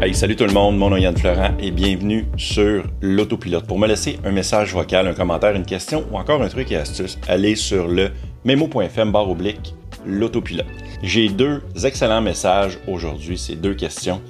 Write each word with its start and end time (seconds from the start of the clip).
Hey, 0.00 0.14
salut 0.14 0.36
tout 0.36 0.44
le 0.44 0.52
monde, 0.52 0.78
mon 0.78 0.90
nom 0.90 0.96
est 0.96 1.02
Yann 1.02 1.16
Florent 1.16 1.56
et 1.58 1.72
bienvenue 1.72 2.26
sur 2.36 2.84
l'autopilote. 3.00 3.66
Pour 3.66 3.80
me 3.80 3.88
laisser 3.88 4.20
un 4.24 4.30
message 4.30 4.72
vocal, 4.72 5.08
un 5.08 5.12
commentaire, 5.12 5.56
une 5.56 5.66
question 5.66 6.06
ou 6.12 6.16
encore 6.16 6.40
un 6.40 6.48
truc 6.48 6.70
et 6.70 6.76
astuce, 6.76 7.18
allez 7.26 7.56
sur 7.56 7.88
le 7.88 8.10
memo.fm 8.44 9.10
barre 9.10 9.28
oblique 9.28 9.74
l'autopilote. 10.06 10.68
J'ai 11.02 11.28
deux 11.28 11.62
excellents 11.82 12.22
messages 12.22 12.78
aujourd'hui, 12.86 13.36
ces 13.36 13.56
deux 13.56 13.74
questions. 13.74 14.22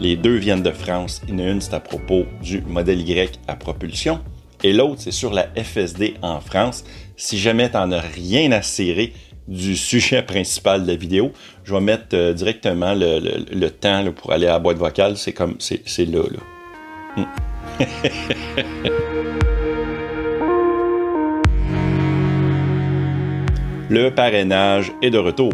Les 0.00 0.16
deux 0.16 0.38
viennent 0.38 0.64
de 0.64 0.72
France. 0.72 1.22
Une, 1.28 1.60
c'est 1.60 1.74
à 1.74 1.80
propos 1.80 2.24
du 2.42 2.60
modèle 2.62 3.08
Y 3.08 3.38
à 3.46 3.54
propulsion 3.54 4.18
et 4.64 4.72
l'autre, 4.72 4.96
c'est 4.98 5.12
sur 5.12 5.32
la 5.32 5.48
FSD 5.56 6.14
en 6.22 6.40
France. 6.40 6.84
Si 7.16 7.38
jamais 7.38 7.68
tu 7.68 7.76
n'en 7.76 7.90
as 7.90 8.00
rien 8.00 8.52
à 8.52 8.62
cirer, 8.62 9.12
du 9.48 9.76
sujet 9.76 10.22
principal 10.22 10.82
de 10.82 10.88
la 10.88 10.96
vidéo. 10.96 11.32
Je 11.64 11.74
vais 11.74 11.80
mettre 11.80 12.14
euh, 12.14 12.32
directement 12.32 12.94
le, 12.94 13.68
temps 13.68 14.04
pour 14.12 14.32
aller 14.32 14.46
à 14.46 14.52
la 14.52 14.58
boîte 14.58 14.78
vocale. 14.78 15.16
C'est 15.16 15.32
comme, 15.32 15.56
c'est, 15.58 15.82
là. 16.06 16.20
Hmm. 17.16 17.24
le 23.90 24.08
parrainage 24.10 24.92
est 25.02 25.10
de 25.10 25.18
retour 25.18 25.52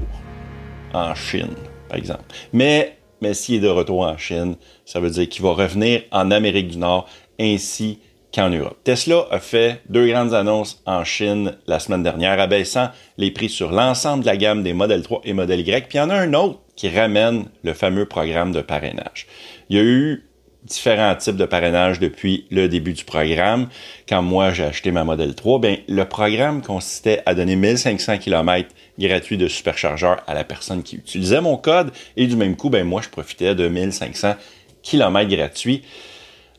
en 0.92 1.14
Chine, 1.14 1.54
par 1.88 1.98
exemple. 1.98 2.24
Mais, 2.52 2.98
mais 3.20 3.34
s'il 3.34 3.56
est 3.56 3.60
de 3.60 3.68
retour 3.68 4.02
en 4.02 4.16
Chine, 4.16 4.56
ça 4.84 5.00
veut 5.00 5.10
dire 5.10 5.28
qu'il 5.28 5.42
va 5.42 5.50
revenir 5.52 6.02
en 6.12 6.30
Amérique 6.30 6.68
du 6.68 6.78
Nord 6.78 7.08
ainsi 7.40 8.00
qu'en 8.34 8.50
Europe. 8.50 8.78
Tesla 8.84 9.26
a 9.30 9.38
fait 9.38 9.80
deux 9.88 10.06
grandes 10.08 10.34
annonces 10.34 10.82
en 10.86 11.04
Chine 11.04 11.56
la 11.66 11.78
semaine 11.78 12.02
dernière, 12.02 12.38
abaissant 12.40 12.90
les 13.16 13.30
prix 13.30 13.48
sur 13.48 13.72
l'ensemble 13.72 14.22
de 14.22 14.26
la 14.28 14.36
gamme 14.36 14.62
des 14.62 14.72
modèles 14.72 15.02
3 15.02 15.22
et 15.24 15.32
modèles 15.32 15.66
Y. 15.66 15.88
Puis 15.88 15.98
il 15.98 15.98
y 15.98 16.00
en 16.00 16.10
a 16.10 16.16
un 16.16 16.34
autre 16.34 16.60
qui 16.76 16.88
ramène 16.88 17.46
le 17.62 17.72
fameux 17.72 18.06
programme 18.06 18.52
de 18.52 18.60
parrainage. 18.60 19.26
Il 19.70 19.76
y 19.76 19.80
a 19.80 19.82
eu 19.82 20.28
différents 20.64 21.14
types 21.14 21.36
de 21.36 21.44
parrainage 21.44 21.98
depuis 21.98 22.46
le 22.50 22.68
début 22.68 22.92
du 22.92 23.04
programme. 23.04 23.68
Quand 24.08 24.22
moi 24.22 24.52
j'ai 24.52 24.64
acheté 24.64 24.90
ma 24.90 25.04
modèle 25.04 25.34
3, 25.34 25.60
ben 25.60 25.78
le 25.88 26.04
programme 26.04 26.62
consistait 26.62 27.22
à 27.26 27.34
donner 27.34 27.56
1500 27.56 28.18
km 28.18 28.68
gratuits 28.98 29.38
de 29.38 29.48
superchargeur 29.48 30.18
à 30.26 30.34
la 30.34 30.44
personne 30.44 30.82
qui 30.82 30.96
utilisait 30.96 31.40
mon 31.40 31.56
code 31.56 31.90
et 32.16 32.26
du 32.26 32.36
même 32.36 32.56
coup 32.56 32.70
ben 32.70 32.84
moi 32.84 33.00
je 33.02 33.08
profitais 33.08 33.54
de 33.54 33.68
1500 33.68 34.34
km 34.82 35.28
gratuits 35.28 35.82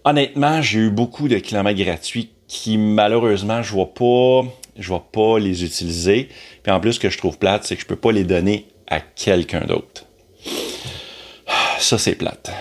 honnêtement, 0.10 0.62
j'ai 0.62 0.80
eu 0.80 0.90
beaucoup 0.90 1.28
de 1.28 1.38
kilomètres 1.38 1.80
gratuits 1.80 2.32
qui 2.48 2.78
malheureusement 2.78 3.62
je 3.62 3.72
vois 3.72 3.94
pas 3.94 4.44
je 4.78 4.88
vois 4.88 5.06
pas 5.12 5.40
les 5.40 5.64
utiliser. 5.64 6.30
Puis 6.64 6.72
en 6.72 6.80
plus 6.80 6.94
ce 6.94 7.00
que 7.00 7.10
je 7.10 7.18
trouve 7.18 7.38
plate, 7.38 7.66
c'est 7.66 7.76
que 7.76 7.82
je 7.82 7.88
peux 7.88 7.96
pas 7.96 8.12
les 8.12 8.24
donner 8.24 8.68
à 8.88 9.00
quelqu'un 9.02 9.62
d'autre. 9.62 10.06
Ça 11.80 11.98
c'est 11.98 12.16
plate. 12.16 12.52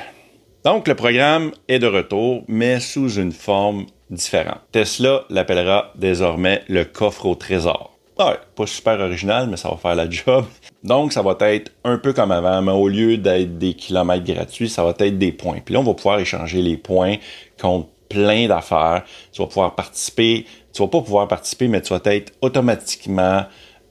Donc 0.64 0.88
le 0.88 0.94
programme 0.94 1.52
est 1.68 1.78
de 1.78 1.86
retour, 1.86 2.44
mais 2.48 2.80
sous 2.80 3.14
une 3.14 3.32
forme 3.32 3.86
différente. 4.10 4.60
Tesla 4.72 5.24
l'appellera 5.30 5.92
désormais 5.94 6.62
le 6.68 6.84
coffre 6.84 7.26
au 7.26 7.34
trésor. 7.34 7.96
Pas 8.16 8.66
super 8.66 8.98
original, 8.98 9.48
mais 9.48 9.56
ça 9.56 9.68
va 9.70 9.76
faire 9.76 9.94
la 9.94 10.10
job. 10.10 10.44
Donc, 10.84 11.12
ça 11.12 11.22
va 11.22 11.36
être 11.40 11.72
un 11.84 11.98
peu 11.98 12.12
comme 12.12 12.30
avant, 12.30 12.62
mais 12.62 12.72
au 12.72 12.88
lieu 12.88 13.16
d'être 13.16 13.58
des 13.58 13.74
kilomètres 13.74 14.24
gratuits, 14.24 14.68
ça 14.68 14.84
va 14.84 14.94
être 14.98 15.18
des 15.18 15.32
points. 15.32 15.58
Puis 15.64 15.74
là, 15.74 15.80
on 15.80 15.84
va 15.84 15.94
pouvoir 15.94 16.20
échanger 16.20 16.62
les 16.62 16.76
points 16.76 17.16
contre 17.60 17.88
plein 18.08 18.46
d'affaires. 18.46 19.02
Tu 19.32 19.42
vas 19.42 19.48
pouvoir 19.48 19.74
participer. 19.74 20.46
Tu 20.72 20.82
vas 20.82 20.88
pas 20.88 21.00
pouvoir 21.00 21.28
participer, 21.28 21.68
mais 21.68 21.80
tu 21.82 21.92
vas 21.92 22.00
être 22.04 22.32
automatiquement 22.42 23.44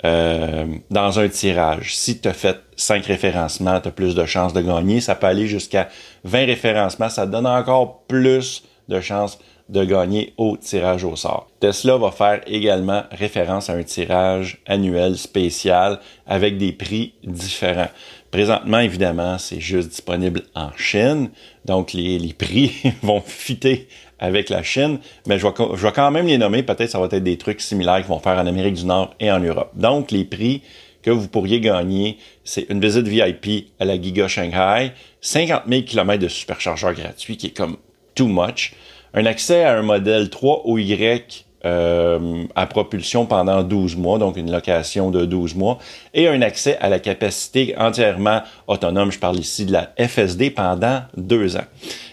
euh, 0.05 0.65
dans 0.89 1.19
un 1.19 1.27
tirage. 1.27 1.95
Si 1.95 2.19
tu 2.19 2.29
as 2.29 2.33
fait 2.33 2.57
5 2.75 3.05
référencements, 3.05 3.81
tu 3.81 3.89
as 3.89 3.91
plus 3.91 4.15
de 4.15 4.25
chances 4.25 4.53
de 4.53 4.61
gagner. 4.61 5.01
Ça 5.01 5.15
peut 5.15 5.27
aller 5.27 5.47
jusqu'à 5.47 5.89
20 6.23 6.45
référencements. 6.45 7.09
Ça 7.09 7.25
donne 7.25 7.47
encore 7.47 8.03
plus 8.07 8.63
de 8.87 9.01
chances 9.01 9.39
de 9.69 9.83
gagner 9.83 10.33
au 10.37 10.57
tirage 10.57 11.03
au 11.03 11.15
sort. 11.15 11.49
Tesla 11.59 11.97
va 11.97 12.11
faire 12.11 12.41
également 12.47 13.03
référence 13.11 13.69
à 13.69 13.73
un 13.73 13.83
tirage 13.83 14.59
annuel 14.65 15.17
spécial 15.17 15.99
avec 16.25 16.57
des 16.57 16.71
prix 16.71 17.13
différents. 17.23 17.89
Présentement, 18.31 18.79
évidemment, 18.79 19.37
c'est 19.37 19.59
juste 19.59 19.89
disponible 19.89 20.43
en 20.55 20.71
Chine, 20.77 21.29
donc 21.65 21.93
les, 21.93 22.19
les 22.19 22.33
prix 22.33 22.71
vont 23.01 23.21
fitter 23.21 23.87
avec 24.19 24.49
la 24.49 24.63
Chine, 24.63 24.99
mais 25.27 25.37
je 25.37 25.45
vais, 25.47 25.91
quand 25.91 26.11
même 26.11 26.27
les 26.27 26.37
nommer, 26.37 26.63
peut-être 26.63 26.89
ça 26.89 26.99
va 26.99 27.05
être 27.05 27.23
des 27.23 27.37
trucs 27.37 27.61
similaires 27.61 27.97
qu'ils 27.97 28.07
vont 28.07 28.19
faire 28.19 28.37
en 28.37 28.47
Amérique 28.47 28.75
du 28.75 28.85
Nord 28.85 29.13
et 29.19 29.31
en 29.31 29.39
Europe. 29.39 29.71
Donc, 29.75 30.11
les 30.11 30.25
prix 30.25 30.61
que 31.03 31.11
vous 31.11 31.27
pourriez 31.27 31.61
gagner, 31.61 32.17
c'est 32.43 32.65
une 32.69 32.81
visite 32.81 33.07
VIP 33.07 33.67
à 33.79 33.85
la 33.85 34.01
Giga 34.01 34.27
Shanghai, 34.27 34.91
50 35.21 35.63
000 35.67 35.83
km 35.83 36.21
de 36.21 36.27
superchargeur 36.27 36.93
gratuit, 36.93 37.37
qui 37.37 37.47
est 37.47 37.57
comme 37.57 37.77
too 38.15 38.27
much 38.27 38.73
un 39.13 39.25
accès 39.25 39.63
à 39.63 39.77
un 39.77 39.81
modèle 39.81 40.29
3 40.29 40.63
ou 40.65 40.77
Y 40.77 41.47
euh, 41.65 42.43
à 42.55 42.67
propulsion 42.67 43.25
pendant 43.25 43.63
12 43.63 43.97
mois, 43.97 44.19
donc 44.19 44.37
une 44.37 44.51
location 44.51 45.09
de 45.09 45.25
12 45.25 45.55
mois, 45.55 45.79
et 46.13 46.27
un 46.27 46.41
accès 46.41 46.77
à 46.77 46.87
la 46.87 46.99
capacité 46.99 47.75
entièrement 47.77 48.41
autonome, 48.67 49.11
je 49.11 49.19
parle 49.19 49.39
ici 49.39 49.65
de 49.65 49.73
la 49.73 49.91
FSD, 49.97 50.51
pendant 50.51 51.01
deux 51.17 51.57
ans. 51.57 51.65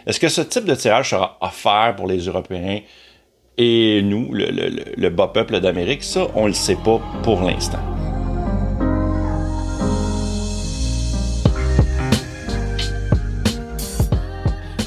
Est-ce 0.06 0.19
que 0.19 0.28
ce 0.28 0.41
type 0.41 0.65
de 0.65 0.75
tirage 0.75 1.10
sera 1.10 1.37
offert 1.41 1.94
pour 1.94 2.06
les 2.06 2.21
Européens 2.21 2.81
et 3.59 4.03
nous, 4.03 4.31
le, 4.32 5.09
bas 5.11 5.28
peuple 5.28 5.61
d'Amérique? 5.61 6.03
Ça, 6.03 6.26
on 6.34 6.44
ne 6.44 6.49
le 6.49 6.55
sait 6.55 6.78
pas 6.82 7.00
pour 7.22 7.43
l'instant. 7.43 7.94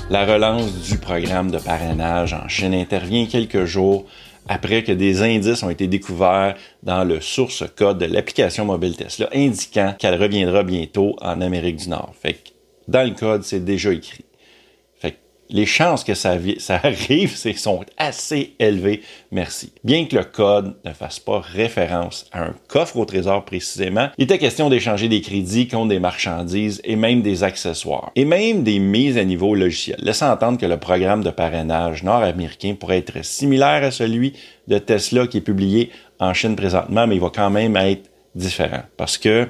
La 0.09 0.25
relance 0.25 0.90
du 0.90 0.97
programme 0.97 1.51
de 1.51 1.57
parrainage 1.57 2.31
en 2.34 2.47
Chine 2.47 2.73
intervient 2.73 3.25
quelques 3.25 3.66
jours 3.66 4.06
après 4.47 4.81
que 4.81 4.94
des 4.94 5.22
indices 5.22 5.63
ont 5.63 5.69
été 5.69 5.88
découverts 5.88 6.56
dans 6.81 7.03
le 7.03 7.19
source 7.19 7.66
code 7.75 7.97
de 7.97 8.06
l'application 8.06 8.63
mobile 8.63 8.95
Tesla 8.95 9.28
indiquant 9.34 9.94
qu'elle 10.00 10.16
reviendra 10.16 10.63
bientôt 10.63 11.18
en 11.19 11.41
Amérique 11.41 11.75
du 11.75 11.90
Nord. 11.90 12.13
Fait 12.22 12.35
que 12.35 12.50
dans 12.88 13.03
le 13.03 13.16
code, 13.16 13.44
c'est 13.44 13.66
déjà 13.66 13.91
écrit 13.91 14.23
les 15.50 15.66
chances 15.66 16.03
que 16.03 16.13
ça, 16.13 16.31
arrive 16.84 17.35
sont 17.35 17.85
assez 17.97 18.56
élevées, 18.59 19.02
merci. 19.31 19.72
Bien 19.84 20.06
que 20.06 20.16
le 20.16 20.24
code 20.24 20.75
ne 20.85 20.91
fasse 20.94 21.19
pas 21.19 21.40
référence 21.40 22.25
à 22.31 22.44
un 22.44 22.56
coffre 22.68 22.97
au 22.97 23.06
trésor 23.06 23.46
précisément, 23.46 24.09
il 24.18 24.25
était 24.25 24.38
question 24.38 24.69
d'échanger 24.69 25.07
des 25.07 25.22
crédits 25.22 25.68
contre 25.68 25.90
des 25.90 26.00
marchandises 26.00 26.81
et 26.84 26.96
même 26.96 27.22
des 27.22 27.44
accessoires, 27.44 28.12
et 28.16 28.25
même 28.25 28.63
des 28.63 28.80
mises 28.80 29.18
à 29.18 29.24
niveau 29.24 29.56
logiciel, 29.56 29.97
laissant 30.02 30.31
entendre 30.31 30.57
que 30.57 30.66
le 30.66 30.78
programme 30.78 31.24
de 31.24 31.31
parrainage 31.31 32.03
nord-américain 32.03 32.75
pourrait 32.80 33.00
être 33.00 33.24
similaire 33.24 33.84
à 33.84 33.91
celui 33.91 34.34
de 34.68 34.78
Tesla 34.78 35.28
qui 35.28 35.38
est 35.38 35.41
publié 35.41 35.91
en 36.19 36.34
Chine 36.34 36.56
présentement, 36.56 37.07
mais 37.07 37.16
il 37.16 37.22
va 37.22 37.31
quand 37.34 37.50
même 37.50 37.78
être 37.78 38.09
différent, 38.36 38.84
parce 38.97 39.18
que 39.18 39.47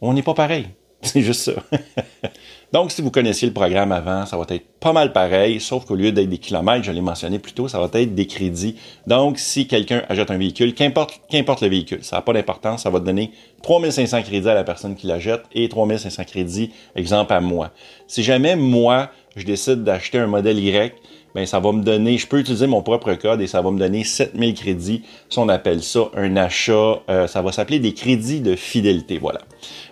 on 0.00 0.12
n'est 0.12 0.22
pas 0.22 0.34
pareil. 0.34 0.68
C'est 1.02 1.22
juste 1.22 1.42
ça. 1.42 1.52
Donc, 2.76 2.92
si 2.92 3.00
vous 3.00 3.10
connaissiez 3.10 3.48
le 3.48 3.54
programme 3.54 3.90
avant, 3.90 4.26
ça 4.26 4.36
va 4.36 4.44
être 4.50 4.66
pas 4.80 4.92
mal 4.92 5.14
pareil, 5.14 5.60
sauf 5.60 5.86
qu'au 5.86 5.94
lieu 5.94 6.12
d'être 6.12 6.28
des 6.28 6.36
kilomètres, 6.36 6.84
je 6.84 6.92
l'ai 6.92 7.00
mentionné 7.00 7.38
plus 7.38 7.54
tôt, 7.54 7.68
ça 7.68 7.78
va 7.78 7.88
être 7.98 8.14
des 8.14 8.26
crédits. 8.26 8.76
Donc, 9.06 9.38
si 9.38 9.66
quelqu'un 9.66 10.02
achète 10.10 10.30
un 10.30 10.36
véhicule, 10.36 10.74
qu'importe, 10.74 11.22
le 11.62 11.68
véhicule, 11.68 12.04
ça 12.04 12.16
n'a 12.16 12.22
pas 12.22 12.34
d'importance, 12.34 12.82
ça 12.82 12.90
va 12.90 13.00
donner 13.00 13.30
3500 13.62 14.24
crédits 14.24 14.50
à 14.50 14.52
la 14.52 14.62
personne 14.62 14.94
qui 14.94 15.06
l'achète 15.06 15.44
et 15.54 15.70
3500 15.70 16.24
crédits, 16.24 16.70
exemple, 16.94 17.32
à 17.32 17.40
moi. 17.40 17.70
Si 18.08 18.22
jamais 18.22 18.56
moi, 18.56 19.08
je 19.36 19.46
décide 19.46 19.82
d'acheter 19.82 20.18
un 20.18 20.26
modèle 20.26 20.58
Y, 20.58 20.92
ben 21.36 21.44
ça 21.44 21.60
va 21.60 21.70
me 21.70 21.82
donner, 21.82 22.16
je 22.16 22.26
peux 22.26 22.38
utiliser 22.38 22.66
mon 22.66 22.80
propre 22.80 23.12
code 23.12 23.42
et 23.42 23.46
ça 23.46 23.60
va 23.60 23.70
me 23.70 23.78
donner 23.78 24.04
7000 24.04 24.54
crédits. 24.54 25.02
Si 25.28 25.38
on 25.38 25.50
appelle 25.50 25.82
ça 25.82 26.08
un 26.16 26.34
achat, 26.34 27.02
euh, 27.10 27.26
ça 27.26 27.42
va 27.42 27.52
s'appeler 27.52 27.78
des 27.78 27.92
crédits 27.92 28.40
de 28.40 28.56
fidélité. 28.56 29.18
Voilà. 29.18 29.40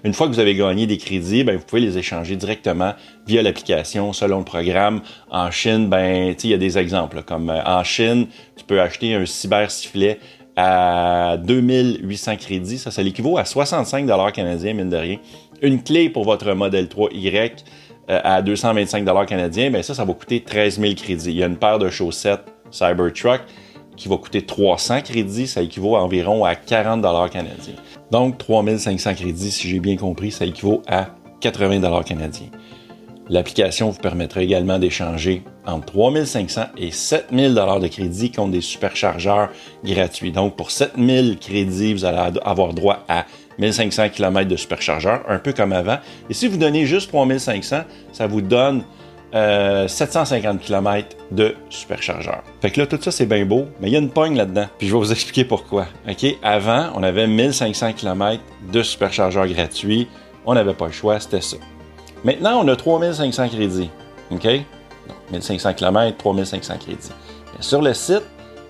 Une 0.04 0.14
fois 0.14 0.26
que 0.26 0.32
vous 0.32 0.38
avez 0.40 0.54
gagné 0.54 0.86
des 0.86 0.96
crédits, 0.96 1.44
ben 1.44 1.58
vous 1.58 1.64
pouvez 1.66 1.82
les 1.82 1.98
échanger 1.98 2.36
directement 2.36 2.94
via 3.26 3.42
l'application 3.42 4.14
selon 4.14 4.38
le 4.38 4.44
programme. 4.44 5.02
En 5.30 5.50
Chine, 5.50 5.90
ben 5.90 6.34
il 6.42 6.48
y 6.48 6.54
a 6.54 6.56
des 6.56 6.78
exemples 6.78 7.22
comme 7.22 7.50
euh, 7.50 7.62
en 7.66 7.84
Chine, 7.84 8.26
tu 8.56 8.64
peux 8.64 8.80
acheter 8.80 9.12
un 9.12 9.26
cyber 9.26 9.70
sifflet 9.70 10.20
à 10.56 11.36
2800 11.44 12.36
crédits, 12.36 12.78
ça, 12.78 12.90
ça 12.90 13.02
l'équivaut 13.02 13.36
à 13.36 13.44
65 13.44 14.06
dollars 14.06 14.32
canadiens 14.32 14.72
mine 14.72 14.88
de 14.88 14.96
rien. 14.96 15.18
Une 15.60 15.82
clé 15.82 16.08
pour 16.08 16.24
votre 16.24 16.54
modèle 16.54 16.86
3Y 16.86 17.36
euh, 17.36 17.48
à 18.08 18.42
225 18.42 19.04
canadiens, 19.26 19.70
ben 19.70 19.82
ça, 19.82 19.94
ça 19.94 20.04
va 20.04 20.12
coûter 20.12 20.42
13 20.42 20.80
000 20.80 20.94
crédits. 20.94 21.30
Il 21.30 21.36
y 21.36 21.42
a 21.42 21.46
une 21.46 21.56
paire 21.56 21.78
de 21.78 21.88
chaussettes 21.88 22.44
Cybertruck 22.70 23.40
qui 23.96 24.08
va 24.08 24.16
coûter 24.16 24.42
300 24.42 25.02
crédits, 25.02 25.46
ça 25.46 25.62
équivaut 25.62 25.96
à 25.96 26.02
environ 26.02 26.44
à 26.44 26.54
40 26.54 27.02
canadiens. 27.30 27.74
Donc 28.10 28.38
3500 28.38 29.14
crédits, 29.14 29.50
si 29.50 29.68
j'ai 29.68 29.80
bien 29.80 29.96
compris, 29.96 30.30
ça 30.30 30.44
équivaut 30.44 30.82
à 30.86 31.08
80 31.40 32.02
canadiens. 32.02 32.48
L'application 33.28 33.88
vous 33.88 34.00
permettra 34.00 34.42
également 34.42 34.78
d'échanger 34.78 35.42
entre 35.66 35.86
3500 35.86 36.62
et 36.76 36.90
7000 36.90 37.54
dollars 37.54 37.80
de 37.80 37.88
crédit 37.88 38.30
contre 38.30 38.50
des 38.50 38.60
superchargeurs 38.60 39.48
gratuits. 39.82 40.30
Donc 40.30 40.56
pour 40.56 40.70
7000 40.70 41.38
crédits, 41.38 41.94
vous 41.94 42.04
allez 42.04 42.38
avoir 42.44 42.74
droit 42.74 43.04
à 43.08 43.24
1500 43.58 44.10
km 44.10 44.48
de 44.48 44.56
superchargeur, 44.56 45.22
un 45.28 45.38
peu 45.38 45.52
comme 45.52 45.72
avant. 45.72 45.98
Et 46.28 46.34
si 46.34 46.48
vous 46.48 46.56
donnez 46.56 46.86
juste 46.86 47.08
3500, 47.08 47.82
ça 48.12 48.26
vous 48.26 48.40
donne 48.40 48.84
750 49.32 50.60
km 50.60 51.16
de 51.32 51.56
superchargeur. 51.68 52.42
Fait 52.62 52.70
que 52.70 52.80
là, 52.80 52.86
tout 52.86 53.00
ça, 53.02 53.10
c'est 53.10 53.26
bien 53.26 53.44
beau, 53.44 53.66
mais 53.80 53.88
il 53.88 53.92
y 53.92 53.96
a 53.96 53.98
une 53.98 54.10
pogne 54.10 54.36
là-dedans. 54.36 54.66
Puis 54.78 54.86
je 54.86 54.92
vais 54.92 54.98
vous 54.98 55.10
expliquer 55.10 55.44
pourquoi. 55.44 55.86
OK? 56.08 56.24
Avant, 56.42 56.90
on 56.94 57.02
avait 57.02 57.26
1500 57.26 57.94
km 57.94 58.40
de 58.72 58.82
superchargeur 58.82 59.48
gratuit. 59.48 60.08
On 60.46 60.54
n'avait 60.54 60.74
pas 60.74 60.86
le 60.86 60.92
choix, 60.92 61.18
c'était 61.18 61.40
ça. 61.40 61.56
Maintenant, 62.22 62.64
on 62.64 62.68
a 62.68 62.76
3500 62.76 63.48
crédits. 63.48 63.90
OK? 64.30 64.44
Donc, 64.44 65.16
1500 65.32 65.74
km, 65.74 66.16
3500 66.16 66.74
crédits. 66.78 67.10
sur 67.60 67.82
le 67.82 67.94
site, 67.94 68.22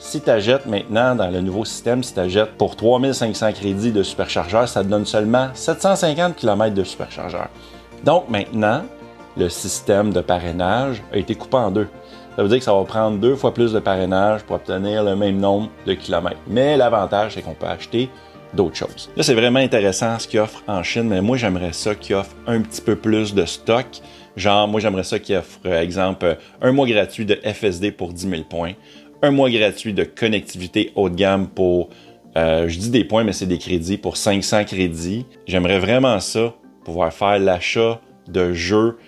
si 0.05 0.21
tu 0.21 0.29
achètes 0.29 0.67
maintenant 0.67 1.15
dans 1.15 1.29
le 1.29 1.41
nouveau 1.41 1.65
système, 1.65 2.03
si 2.03 2.13
tu 2.13 2.21
achètes 2.21 2.53
pour 2.59 2.77
3500 2.77 3.53
crédits 3.53 3.91
de 3.91 4.03
superchargeur, 4.03 4.69
ça 4.69 4.85
te 4.85 4.89
donne 4.89 5.07
seulement 5.07 5.49
750 5.55 6.37
km 6.37 6.75
de 6.75 6.85
superchargeur. 6.85 7.49
Donc 8.05 8.29
maintenant, 8.29 8.83
le 9.39 9.49
système 9.49 10.13
de 10.13 10.21
parrainage 10.21 11.03
a 11.11 11.17
été 11.17 11.35
coupé 11.35 11.57
en 11.57 11.71
deux. 11.71 11.89
Ça 12.37 12.43
veut 12.43 12.49
dire 12.51 12.59
que 12.59 12.65
ça 12.65 12.75
va 12.75 12.85
prendre 12.85 13.19
deux 13.19 13.35
fois 13.35 13.55
plus 13.55 13.73
de 13.73 13.79
parrainage 13.79 14.43
pour 14.43 14.57
obtenir 14.57 15.03
le 15.03 15.17
même 15.17 15.39
nombre 15.39 15.71
de 15.87 15.95
kilomètres. 15.95 16.37
Mais 16.49 16.77
l'avantage, 16.77 17.33
c'est 17.35 17.43
qu'on 17.43 17.55
peut 17.55 17.67
acheter 17.67 18.11
d'autres 18.53 18.77
choses. 18.77 19.11
Là, 19.17 19.23
c'est 19.23 19.35
vraiment 19.35 19.59
intéressant 19.59 20.19
ce 20.19 20.29
qu'ils 20.29 20.41
offrent 20.41 20.63
en 20.69 20.83
Chine, 20.83 21.09
mais 21.09 21.23
moi, 21.23 21.39
j'aimerais 21.39 21.73
ça 21.73 21.95
qu'ils 21.95 22.17
offrent 22.17 22.37
un 22.47 22.61
petit 22.61 22.83
peu 22.83 22.95
plus 22.95 23.35
de 23.35 23.47
stock. 23.47 23.87
Genre, 24.37 24.69
moi, 24.69 24.81
j'aimerais 24.81 25.05
ça 25.05 25.19
qu'ils 25.19 25.37
offrent, 25.37 25.61
par 25.61 25.75
exemple, 25.75 26.37
un 26.61 26.73
mois 26.73 26.87
gratuit 26.87 27.25
de 27.25 27.39
FSD 27.43 27.93
pour 27.93 28.13
10 28.13 28.29
000 28.29 28.43
points, 28.43 28.73
un 29.25 29.31
mois 29.31 29.51
gratuit 29.51 29.95
de 29.95 30.05
connectivité 30.05 30.93
haut 30.95 31.09
de 31.09 31.15
gamme 31.15 31.49
pour, 31.49 31.89
euh, 32.37 32.69
je 32.69 32.79
dis 32.79 32.91
des 32.91 33.05
points, 33.05 33.25
mais 33.25 33.33
c'est 33.33 33.47
des 33.47 33.59
crédits 33.59 33.97
pour 33.97 34.17
500 34.17 34.65
crédits. 34.65 35.27
J'aimerais 35.47 35.79
vraiment 35.79 36.21
ça, 36.21 36.55
pouvoir 36.85 37.13
faire 37.13 37.39
l'achat 37.39 38.01
de 38.29 38.53
jeux 38.53 38.99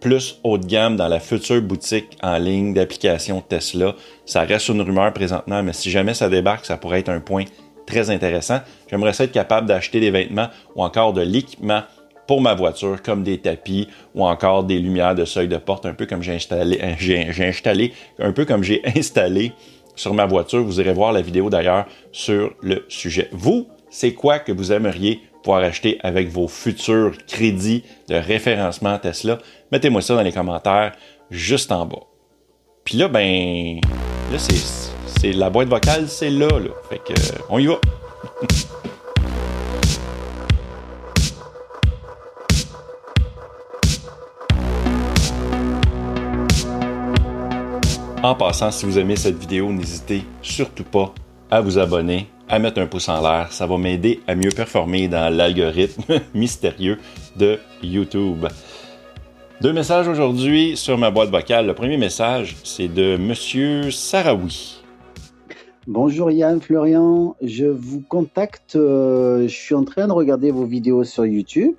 plus 0.00 0.38
haut 0.44 0.58
de 0.58 0.66
gamme 0.66 0.96
dans 0.96 1.08
la 1.08 1.18
future 1.18 1.60
boutique 1.60 2.16
en 2.22 2.38
ligne 2.38 2.72
d'applications 2.72 3.40
Tesla. 3.40 3.96
Ça 4.26 4.42
reste 4.42 4.68
une 4.68 4.80
rumeur 4.80 5.12
présentement, 5.12 5.62
mais 5.62 5.72
si 5.72 5.90
jamais 5.90 6.14
ça 6.14 6.28
débarque, 6.28 6.64
ça 6.64 6.76
pourrait 6.76 7.00
être 7.00 7.08
un 7.08 7.20
point 7.20 7.44
très 7.84 8.10
intéressant. 8.10 8.60
J'aimerais 8.88 9.12
ça 9.12 9.24
être 9.24 9.32
capable 9.32 9.66
d'acheter 9.66 9.98
des 9.98 10.12
vêtements 10.12 10.48
ou 10.76 10.84
encore 10.84 11.12
de 11.12 11.22
l'équipement 11.22 11.82
pour 12.28 12.42
ma 12.42 12.54
voiture, 12.54 13.02
comme 13.02 13.24
des 13.24 13.38
tapis 13.38 13.88
ou 14.14 14.24
encore 14.24 14.62
des 14.62 14.78
lumières 14.78 15.14
de 15.14 15.24
seuil 15.24 15.48
de 15.48 15.56
porte, 15.56 15.86
un 15.86 15.94
peu 15.94 16.04
comme 16.06 16.22
j'ai 16.22 16.34
installé, 16.34 16.78
euh, 16.82 17.92
un 18.20 18.32
peu 18.32 18.44
comme 18.44 18.62
j'ai 18.62 18.82
installé 18.96 19.52
sur 19.96 20.12
ma 20.14 20.26
voiture. 20.26 20.62
Vous 20.62 20.78
irez 20.78 20.92
voir 20.92 21.12
la 21.12 21.22
vidéo 21.22 21.48
d'ailleurs 21.48 21.86
sur 22.12 22.52
le 22.60 22.84
sujet. 22.88 23.30
Vous, 23.32 23.66
c'est 23.90 24.12
quoi 24.12 24.38
que 24.38 24.52
vous 24.52 24.72
aimeriez 24.72 25.22
pouvoir 25.42 25.62
acheter 25.62 25.98
avec 26.02 26.28
vos 26.28 26.48
futurs 26.48 27.16
crédits 27.26 27.82
de 28.08 28.16
référencement 28.16 28.98
Tesla? 28.98 29.38
Mettez-moi 29.72 30.02
ça 30.02 30.14
dans 30.14 30.22
les 30.22 30.32
commentaires 30.32 30.92
juste 31.30 31.72
en 31.72 31.86
bas. 31.86 32.04
Puis 32.84 32.98
là, 32.98 33.08
ben, 33.08 33.80
là, 34.30 34.38
c'est, 34.38 35.32
la 35.32 35.48
boîte 35.48 35.68
vocale, 35.68 36.08
c'est 36.08 36.30
là, 36.30 36.48
là. 36.48 36.70
Fait 36.90 36.98
que, 36.98 37.14
on 37.48 37.58
y 37.58 37.66
va. 37.66 37.80
En 48.20 48.34
passant, 48.34 48.72
si 48.72 48.84
vous 48.84 48.98
aimez 48.98 49.14
cette 49.14 49.38
vidéo, 49.38 49.72
n'hésitez 49.72 50.24
surtout 50.42 50.82
pas 50.82 51.14
à 51.52 51.60
vous 51.60 51.78
abonner, 51.78 52.26
à 52.48 52.58
mettre 52.58 52.80
un 52.80 52.86
pouce 52.86 53.08
en 53.08 53.22
l'air. 53.22 53.52
Ça 53.52 53.64
va 53.64 53.78
m'aider 53.78 54.18
à 54.26 54.34
mieux 54.34 54.50
performer 54.50 55.06
dans 55.06 55.32
l'algorithme 55.32 56.02
mystérieux 56.34 56.98
de 57.36 57.60
YouTube. 57.80 58.46
Deux 59.60 59.72
messages 59.72 60.08
aujourd'hui 60.08 60.76
sur 60.76 60.98
ma 60.98 61.12
boîte 61.12 61.30
vocale. 61.30 61.68
Le 61.68 61.74
premier 61.74 61.96
message, 61.96 62.56
c'est 62.64 62.88
de 62.88 63.16
Monsieur 63.16 63.92
Sarawi. 63.92 64.82
Bonjour 65.86 66.32
Yann 66.32 66.60
Florian, 66.60 67.36
je 67.40 67.66
vous 67.66 68.00
contacte. 68.00 68.74
Euh, 68.74 69.42
je 69.42 69.54
suis 69.54 69.76
en 69.76 69.84
train 69.84 70.08
de 70.08 70.12
regarder 70.12 70.50
vos 70.50 70.64
vidéos 70.64 71.04
sur 71.04 71.24
YouTube 71.24 71.74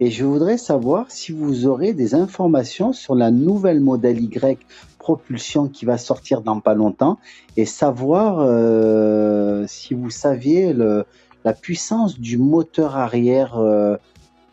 et 0.00 0.10
je 0.10 0.24
voudrais 0.24 0.56
savoir 0.56 1.10
si 1.10 1.30
vous 1.30 1.66
aurez 1.66 1.92
des 1.92 2.14
informations 2.14 2.94
sur 2.94 3.14
la 3.14 3.30
nouvelle 3.30 3.80
modèle 3.80 4.20
Y 4.20 4.58
propulsion 5.04 5.68
qui 5.68 5.84
va 5.84 5.98
sortir 5.98 6.40
dans 6.40 6.60
pas 6.60 6.72
longtemps 6.72 7.18
et 7.58 7.66
savoir 7.66 8.38
euh, 8.38 9.66
si 9.66 9.92
vous 9.92 10.08
saviez 10.08 10.72
la 10.72 11.52
puissance 11.52 12.18
du 12.18 12.38
moteur 12.38 12.96
arrière 12.96 13.58
euh, 13.58 13.98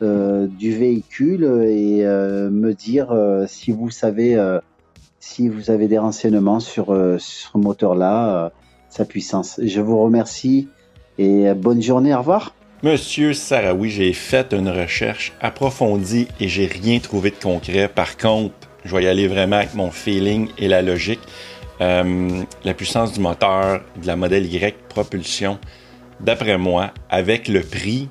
euh, 0.02 0.48
du 0.48 0.76
véhicule 0.76 1.46
et 1.70 2.04
me 2.04 2.74
dire 2.74 3.16
si 3.48 3.72
vous 3.72 3.92
savez 3.92 4.32
si 5.22 5.48
vous 5.48 5.72
avez 5.72 5.88
des 5.88 6.00
renseignements 6.00 6.60
sur, 6.60 6.88
ce 7.18 7.58
moteur-là, 7.58 8.52
sa 8.90 9.06
puissance. 9.06 9.58
Je 9.64 9.80
vous 9.80 10.04
remercie 10.04 10.68
et 11.18 11.54
bonne 11.54 11.82
journée. 11.82 12.14
Au 12.14 12.20
revoir. 12.20 12.54
Monsieur 12.84 13.34
Sarawi, 13.34 13.90
j'ai 13.90 14.12
fait 14.12 14.54
une 14.54 14.68
recherche 14.68 15.32
approfondie 15.40 16.28
et 16.42 16.50
j'ai 16.50 16.66
rien 16.66 17.00
trouvé 17.00 17.30
de 17.30 17.36
concret. 17.36 17.88
Par 17.88 18.18
contre, 18.18 18.71
je 18.86 18.96
vais 18.96 19.04
y 19.04 19.08
aller 19.08 19.28
vraiment 19.28 19.58
avec 19.58 19.74
mon 19.74 19.92
feeling 19.92 20.50
et 20.58 20.68
la 20.68 20.82
logique. 20.82 21.22
Euh, 21.82 22.44
la 22.64 22.74
puissance 22.74 23.14
du 23.14 23.20
moteur 23.20 23.82
de 23.96 24.06
la 24.06 24.16
modèle 24.16 24.46
Y 24.46 24.76
propulsion, 24.88 25.58
d'après 26.20 26.58
moi, 26.58 26.92
avec 27.10 27.48
le 27.48 27.62
prix 27.62 28.10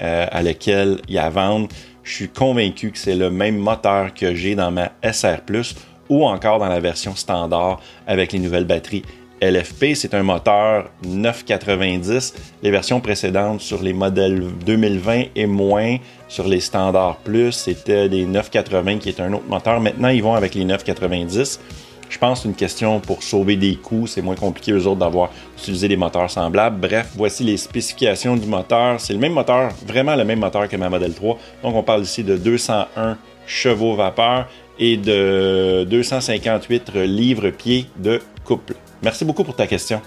euh, 0.00 0.26
à 0.30 0.42
lequel 0.42 1.00
il 1.08 1.14
y 1.14 1.18
a 1.18 1.26
à 1.26 1.30
vendre, 1.30 1.68
je 2.02 2.12
suis 2.12 2.28
convaincu 2.28 2.90
que 2.90 2.98
c'est 2.98 3.14
le 3.14 3.30
même 3.30 3.58
moteur 3.58 4.12
que 4.12 4.34
j'ai 4.34 4.56
dans 4.56 4.72
ma 4.72 4.90
SR 5.04 5.42
Plus 5.46 5.76
ou 6.08 6.26
encore 6.26 6.58
dans 6.58 6.68
la 6.68 6.80
version 6.80 7.14
standard 7.14 7.80
avec 8.06 8.32
les 8.32 8.40
nouvelles 8.40 8.64
batteries 8.64 9.04
LFP. 9.42 9.94
C'est 9.94 10.14
un 10.14 10.22
moteur 10.22 10.88
990. 11.04 12.34
Les 12.62 12.70
versions 12.70 13.00
précédentes 13.00 13.60
sur 13.60 13.82
les 13.82 13.92
modèles 13.92 14.44
2020 14.64 15.24
et 15.34 15.46
moins, 15.46 15.96
sur 16.28 16.46
les 16.46 16.60
standards 16.60 17.16
plus, 17.16 17.52
c'était 17.52 18.08
des 18.08 18.24
980 18.24 18.98
qui 18.98 19.08
est 19.08 19.20
un 19.20 19.32
autre 19.32 19.48
moteur. 19.48 19.80
Maintenant, 19.80 20.08
ils 20.08 20.22
vont 20.22 20.34
avec 20.34 20.54
les 20.54 20.64
990. 20.64 21.60
Je 22.08 22.18
pense 22.18 22.44
une 22.44 22.54
question 22.54 23.00
pour 23.00 23.22
sauver 23.22 23.56
des 23.56 23.74
coûts. 23.74 24.06
C'est 24.06 24.22
moins 24.22 24.34
compliqué 24.34 24.72
eux 24.72 24.86
autres 24.86 25.00
d'avoir 25.00 25.30
utilisé 25.58 25.88
des 25.88 25.96
moteurs 25.96 26.30
semblables. 26.30 26.78
Bref, 26.78 27.08
voici 27.16 27.42
les 27.42 27.56
spécifications 27.56 28.36
du 28.36 28.46
moteur. 28.46 29.00
C'est 29.00 29.14
le 29.14 29.18
même 29.18 29.32
moteur, 29.32 29.72
vraiment 29.86 30.14
le 30.14 30.24
même 30.24 30.38
moteur 30.38 30.68
que 30.68 30.76
ma 30.76 30.88
Model 30.88 31.14
3. 31.14 31.38
Donc, 31.62 31.74
on 31.74 31.82
parle 31.82 32.02
ici 32.02 32.22
de 32.22 32.36
201 32.36 33.16
chevaux 33.46 33.96
vapeur 33.96 34.46
et 34.78 34.96
de 34.96 35.84
258 35.88 36.94
livres-pieds 36.94 37.86
de 37.96 38.20
couple. 38.44 38.74
Merci 39.02 39.24
beaucoup 39.24 39.42
pour 39.42 39.56
ta 39.56 39.66
question. 39.66 40.00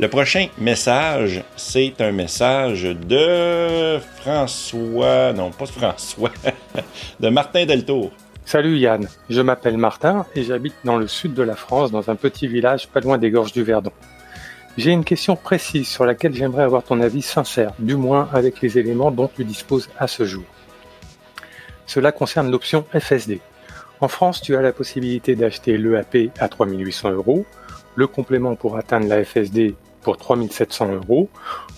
Le 0.00 0.08
prochain 0.08 0.48
message, 0.58 1.44
c'est 1.56 2.00
un 2.00 2.10
message 2.10 2.82
de 2.82 4.00
François, 4.16 5.32
non 5.32 5.52
pas 5.52 5.66
François, 5.66 6.32
de 7.20 7.28
Martin 7.28 7.64
Deltour. 7.64 8.10
Salut 8.44 8.76
Yann, 8.76 9.08
je 9.30 9.40
m'appelle 9.40 9.78
Martin 9.78 10.26
et 10.34 10.42
j'habite 10.42 10.74
dans 10.82 10.96
le 10.96 11.06
sud 11.06 11.34
de 11.34 11.44
la 11.44 11.54
France, 11.54 11.92
dans 11.92 12.10
un 12.10 12.16
petit 12.16 12.48
village 12.48 12.88
pas 12.88 12.98
loin 12.98 13.18
des 13.18 13.30
gorges 13.30 13.52
du 13.52 13.62
Verdon. 13.62 13.92
J'ai 14.76 14.90
une 14.90 15.04
question 15.04 15.36
précise 15.36 15.86
sur 15.86 16.04
laquelle 16.04 16.34
j'aimerais 16.34 16.64
avoir 16.64 16.82
ton 16.82 17.00
avis 17.00 17.22
sincère, 17.22 17.72
du 17.78 17.94
moins 17.94 18.28
avec 18.32 18.60
les 18.62 18.78
éléments 18.78 19.12
dont 19.12 19.30
tu 19.32 19.44
disposes 19.44 19.88
à 19.96 20.08
ce 20.08 20.24
jour. 20.24 20.44
Cela 21.86 22.10
concerne 22.10 22.50
l'option 22.50 22.84
FSD. 22.98 23.40
En 24.00 24.08
France, 24.08 24.42
tu 24.42 24.56
as 24.56 24.60
la 24.60 24.72
possibilité 24.72 25.36
d'acheter 25.36 25.78
l'EAP 25.78 26.32
à 26.40 26.48
3800 26.48 27.12
euros, 27.12 27.46
le 27.94 28.06
complément 28.06 28.56
pour 28.56 28.76
atteindre 28.76 29.08
la 29.08 29.24
FSD 29.24 29.74
pour 30.02 30.16
3700 30.16 30.94
euros 30.94 31.28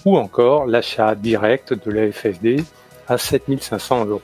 ou 0.05 0.17
encore 0.17 0.67
l'achat 0.67 1.15
direct 1.15 1.73
de 1.75 1.91
la 1.91 2.11
FSD 2.11 2.63
à 3.09 3.19
7500 3.19 4.07
euros. 4.07 4.21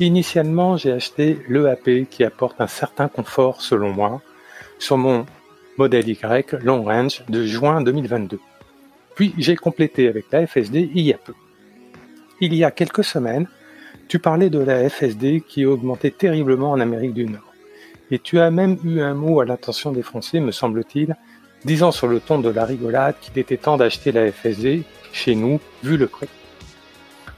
Initialement, 0.00 0.76
j'ai 0.76 0.92
acheté 0.92 1.38
l'EAP 1.48 2.08
qui 2.10 2.24
apporte 2.24 2.60
un 2.60 2.66
certain 2.66 3.08
confort 3.08 3.62
selon 3.62 3.90
moi 3.90 4.20
sur 4.78 4.98
mon 4.98 5.24
modèle 5.78 6.08
Y 6.08 6.52
Long 6.62 6.84
Range 6.84 7.22
de 7.28 7.44
juin 7.44 7.80
2022. 7.80 8.38
Puis 9.14 9.34
j'ai 9.38 9.56
complété 9.56 10.08
avec 10.08 10.26
la 10.30 10.46
FSD 10.46 10.90
il 10.94 11.06
y 11.06 11.12
a 11.12 11.18
peu. 11.18 11.32
Il 12.40 12.54
y 12.54 12.64
a 12.64 12.70
quelques 12.70 13.04
semaines, 13.04 13.46
tu 14.08 14.18
parlais 14.18 14.50
de 14.50 14.58
la 14.58 14.88
FSD 14.88 15.42
qui 15.46 15.64
augmentait 15.64 16.10
terriblement 16.10 16.72
en 16.72 16.80
Amérique 16.80 17.14
du 17.14 17.24
Nord. 17.24 17.55
Et 18.10 18.18
tu 18.18 18.38
as 18.38 18.50
même 18.50 18.78
eu 18.84 19.00
un 19.00 19.14
mot 19.14 19.40
à 19.40 19.44
l'attention 19.44 19.90
des 19.90 20.02
Français, 20.02 20.40
me 20.40 20.52
semble-t-il, 20.52 21.16
disant 21.64 21.90
sur 21.90 22.06
le 22.06 22.20
ton 22.20 22.38
de 22.38 22.48
la 22.48 22.64
rigolade 22.64 23.16
qu'il 23.20 23.38
était 23.38 23.56
temps 23.56 23.76
d'acheter 23.76 24.12
la 24.12 24.30
FSD 24.30 24.84
chez 25.12 25.34
nous, 25.34 25.60
vu 25.82 25.96
le 25.96 26.06
prix. 26.06 26.28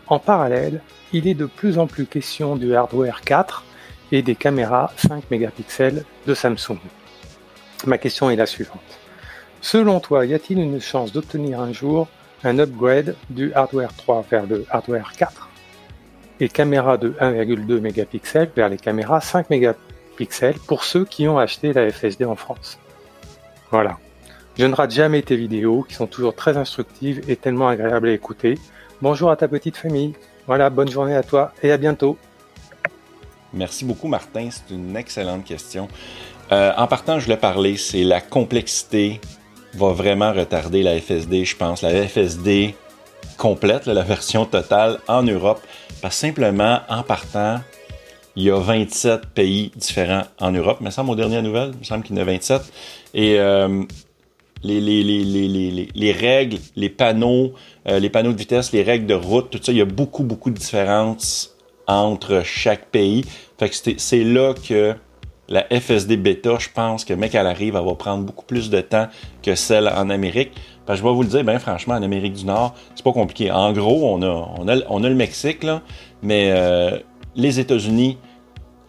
En 0.09 0.19
parallèle, 0.19 0.83
il 1.13 1.27
est 1.27 1.35
de 1.35 1.47
plus 1.47 1.79
en 1.79 1.87
plus 1.87 2.07
question 2.07 2.57
du 2.57 2.75
hardware 2.75 3.23
4 3.23 3.65
et 4.13 4.23
des 4.23 4.35
caméras 4.35 4.93
5 4.97 5.31
mégapixels 5.31 6.05
de 6.27 6.35
Samsung. 6.35 6.79
Ma 7.87 7.97
question 7.97 8.31
est 8.31 8.37
la 8.37 8.47
suivante. 8.47 8.81
Selon 9.61 10.01
toi, 10.01 10.27
y 10.27 10.35
a-t-il 10.35 10.59
une 10.59 10.81
chance 10.81 11.13
d'obtenir 11.13 11.61
un 11.61 11.73
jour 11.73 12.09
un 12.45 12.59
upgrade 12.59 13.17
du 13.31 13.53
hardware 13.53 13.93
3 13.95 14.25
vers 14.31 14.47
le 14.47 14.65
hardware 14.71 15.13
4 15.17 15.49
et 16.41 16.49
caméras 16.49 16.97
de 16.97 17.11
1,2 17.21 17.81
mégapixels 17.81 18.51
vers 18.55 18.69
les 18.69 18.77
caméras 18.77 19.21
5 19.21 19.51
mégapixels 19.51 19.98
pixels 20.19 20.59
pour 20.67 20.83
ceux 20.85 21.05
qui 21.05 21.29
ont 21.29 21.39
acheté 21.39 21.73
la 21.73 21.91
FSD 21.91 22.25
en 22.25 22.35
France. 22.35 22.79
Voilà. 23.71 23.99
Je 24.59 24.67
ne 24.67 24.75
rate 24.75 24.91
jamais 24.91 25.23
tes 25.23 25.37
vidéos 25.37 25.85
qui 25.89 25.95
sont 25.95 26.09
toujours 26.09 26.35
très 26.35 26.57
instructives 26.57 27.23
et 27.29 27.37
tellement 27.37 27.69
agréables 27.69 28.09
à 28.09 28.13
écouter. 28.13 28.59
Bonjour 29.01 29.31
à 29.31 29.37
ta 29.37 29.47
petite 29.47 29.77
famille. 29.77 30.15
Voilà, 30.49 30.69
bonne 30.71 30.91
journée 30.91 31.15
à 31.15 31.23
toi 31.23 31.53
et 31.63 31.71
à 31.71 31.77
bientôt. 31.77 32.19
Merci 33.53 33.85
beaucoup, 33.85 34.09
Martin. 34.09 34.49
C'est 34.51 34.75
une 34.75 34.97
excellente 34.97 35.45
question. 35.45 35.89
Euh, 36.51 36.73
en 36.77 36.89
partant, 36.89 37.21
je 37.21 37.25
voulais 37.25 37.37
parler, 37.37 37.77
c'est 37.77 38.03
la 38.03 38.21
complexité 38.21 39.21
va 39.75 39.93
vraiment 39.93 40.33
retarder 40.33 40.83
la 40.83 40.99
FSD, 40.99 41.45
je 41.45 41.57
pense. 41.57 41.83
La 41.83 41.91
FSD 42.09 42.75
complète, 43.37 43.87
la 43.87 44.03
version 44.03 44.45
totale 44.45 44.99
en 45.07 45.23
Europe. 45.23 45.61
Parce 46.03 46.17
simplement, 46.17 46.81
en 46.89 47.03
partant, 47.03 47.61
il 48.39 48.45
y 48.45 48.51
a 48.53 48.59
27 48.61 49.31
pays 49.35 49.73
différents 49.75 50.23
en 50.41 50.53
Europe. 50.53 50.79
Il 50.81 50.85
me 50.85 50.91
semble, 50.91 51.11
aux 51.11 51.17
nouvelles, 51.17 51.73
il 51.75 51.79
me 51.81 51.85
semble 51.85 52.05
qu'il 52.05 52.15
y 52.15 52.19
en 52.21 52.23
a 52.23 52.25
27. 52.25 52.63
Et 53.15 53.35
euh, 53.41 53.83
les, 54.63 56.13
règles, 56.13 56.59
les 56.77 56.89
panneaux, 56.89 57.53
euh, 57.89 57.99
les 57.99 58.09
panneaux 58.09 58.33
de 58.33 58.39
vitesse, 58.39 58.73
les 58.73 58.85
règles 58.85 59.07
de 59.07 59.15
route, 59.15 59.51
tout 59.51 59.59
ça, 59.61 59.73
il 59.73 59.79
y 59.79 59.81
a 59.81 59.85
beaucoup, 59.85 60.23
beaucoup 60.23 60.51
de 60.51 60.57
différences 60.57 61.57
entre 61.89 62.43
chaque 62.45 62.87
pays. 62.91 63.25
Fait 63.59 63.69
que 63.69 63.75
c'est 63.97 64.23
là 64.23 64.55
que 64.55 64.95
la 65.49 65.65
FSD 65.65 66.17
bêta, 66.17 66.59
je 66.61 66.69
pense 66.73 67.05
que 67.05 67.15
mec, 67.15 67.35
elle 67.35 67.49
arrive, 67.49 67.75
elle 67.75 67.85
va 67.85 67.95
prendre 67.97 68.23
beaucoup 68.23 68.45
plus 68.45 68.71
de 68.71 68.81
temps 68.81 69.09
que 69.43 69.57
celle 69.57 69.89
en 69.89 70.11
Amérique. 70.11 70.53
Parce 70.87 71.01
que 71.01 71.05
je 71.05 71.09
vais 71.11 71.15
vous 71.15 71.23
le 71.23 71.29
dire, 71.29 71.43
ben 71.43 71.59
franchement, 71.59 71.95
en 71.95 72.03
Amérique 72.05 72.35
du 72.35 72.45
Nord, 72.45 72.77
c'est 72.95 73.03
pas 73.03 73.13
compliqué. 73.13 73.51
En 73.51 73.73
gros, 73.73 74.15
on 74.15 74.23
a, 74.23 74.49
on 74.59 74.69
a, 74.69 74.77
on 74.89 75.03
a 75.03 75.09
le 75.09 75.17
Mexique, 75.17 75.65
là, 75.65 75.83
mais 76.23 76.53
euh, 76.53 76.99
les 77.35 77.59
États-Unis 77.59 78.17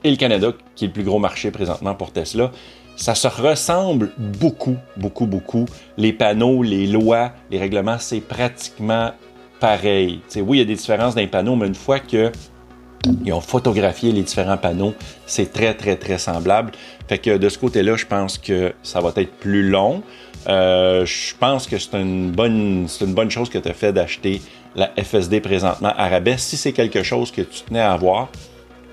et 0.04 0.12
le 0.12 0.18
Canada, 0.18 0.54
qui 0.76 0.86
est 0.86 0.88
le 0.88 0.94
plus 0.94 1.04
gros 1.04 1.20
marché 1.20 1.52
présentement 1.52 1.96
pour 1.96 2.12
Tesla, 2.12 2.52
ça 2.96 3.16
se 3.16 3.28
ressemble 3.28 4.12
beaucoup, 4.18 4.76
beaucoup, 4.98 5.26
beaucoup. 5.26 5.66
Les 5.98 6.12
panneaux, 6.12 6.64
les 6.64 6.86
lois, 6.88 7.32
les 7.50 7.58
règlements, 7.58 7.98
c'est 8.00 8.20
pratiquement 8.20 9.12
pareil. 9.60 10.22
oui, 10.36 10.58
il 10.58 10.60
y 10.60 10.64
a 10.64 10.66
des 10.66 10.76
différences 10.76 11.16
dans 11.16 11.22
les 11.22 11.28
panneaux, 11.28 11.56
mais 11.56 11.68
une 11.68 11.76
fois 11.76 12.00
que 12.00 12.32
ils 13.26 13.34
ont 13.34 13.42
photographié 13.42 14.12
les 14.12 14.24
différents 14.24 14.58
panneaux. 14.58 14.94
C'est 15.26 15.52
très, 15.52 15.74
très, 15.74 15.96
très 15.96 16.18
semblable. 16.18 16.72
Fait 17.08 17.18
que 17.18 17.38
de 17.38 17.50
ce 17.50 17.58
côté-là, 17.58 17.96
je 17.96 18.06
pense 18.06 18.38
que 18.38 18.74
ça 18.84 19.02
va 19.02 19.12
être 19.16 19.32
plus 19.32 19.68
long. 19.68 20.04
Euh, 20.48 21.06
je 21.06 21.34
pense 21.38 21.68
que 21.68 21.78
c'est 21.78 21.96
une 21.96 22.32
bonne, 22.32 22.86
c'est 22.88 23.06
une 23.06 23.14
bonne 23.14 23.32
chose 23.32 23.50
que 23.50 23.58
tu 23.58 23.70
as 23.70 23.74
fait 23.74 23.94
d'acheter 23.94 24.42
la 24.76 24.92
FSD 25.02 25.42
présentement 25.42 25.94
à 25.96 26.08
rabais. 26.08 26.38
Si 26.38 26.58
c'est 26.58 26.74
quelque 26.74 27.04
chose 27.04 27.32
que 27.32 27.42
tu 27.42 27.62
tenais 27.64 27.80
à 27.80 27.94
avoir, 27.94 28.30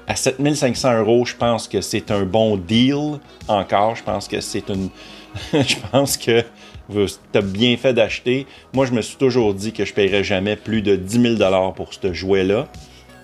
à 0.07 0.15
7500 0.15 1.01
euros, 1.01 1.25
je 1.25 1.35
pense 1.35 1.69
que 1.69 1.81
c'est 1.81 2.11
un 2.11 2.25
bon 2.25 2.57
deal 2.57 3.19
encore. 3.49 3.97
Je 3.97 4.03
pense 4.03 4.29
que 4.29 4.41
c'est 4.41 4.69
une. 4.69 4.89
je 5.53 5.77
pense 5.91 6.17
que 6.17 6.45
tu 6.91 7.39
as 7.39 7.43
bien 7.43 7.77
fait 7.77 7.93
d'acheter. 7.93 8.47
Moi, 8.73 8.87
je 8.87 8.93
me 8.93 9.03
suis 9.03 9.17
toujours 9.17 9.55
dit 9.55 9.73
que 9.73 9.85
je 9.85 9.91
ne 9.91 9.97
paierais 9.97 10.25
jamais 10.25 10.57
plus 10.57 10.83
de 10.83 10.97
10 10.97 11.37
000 11.39 11.73
pour 11.73 11.93
ce 11.93 12.13
jouet-là. 12.13 12.69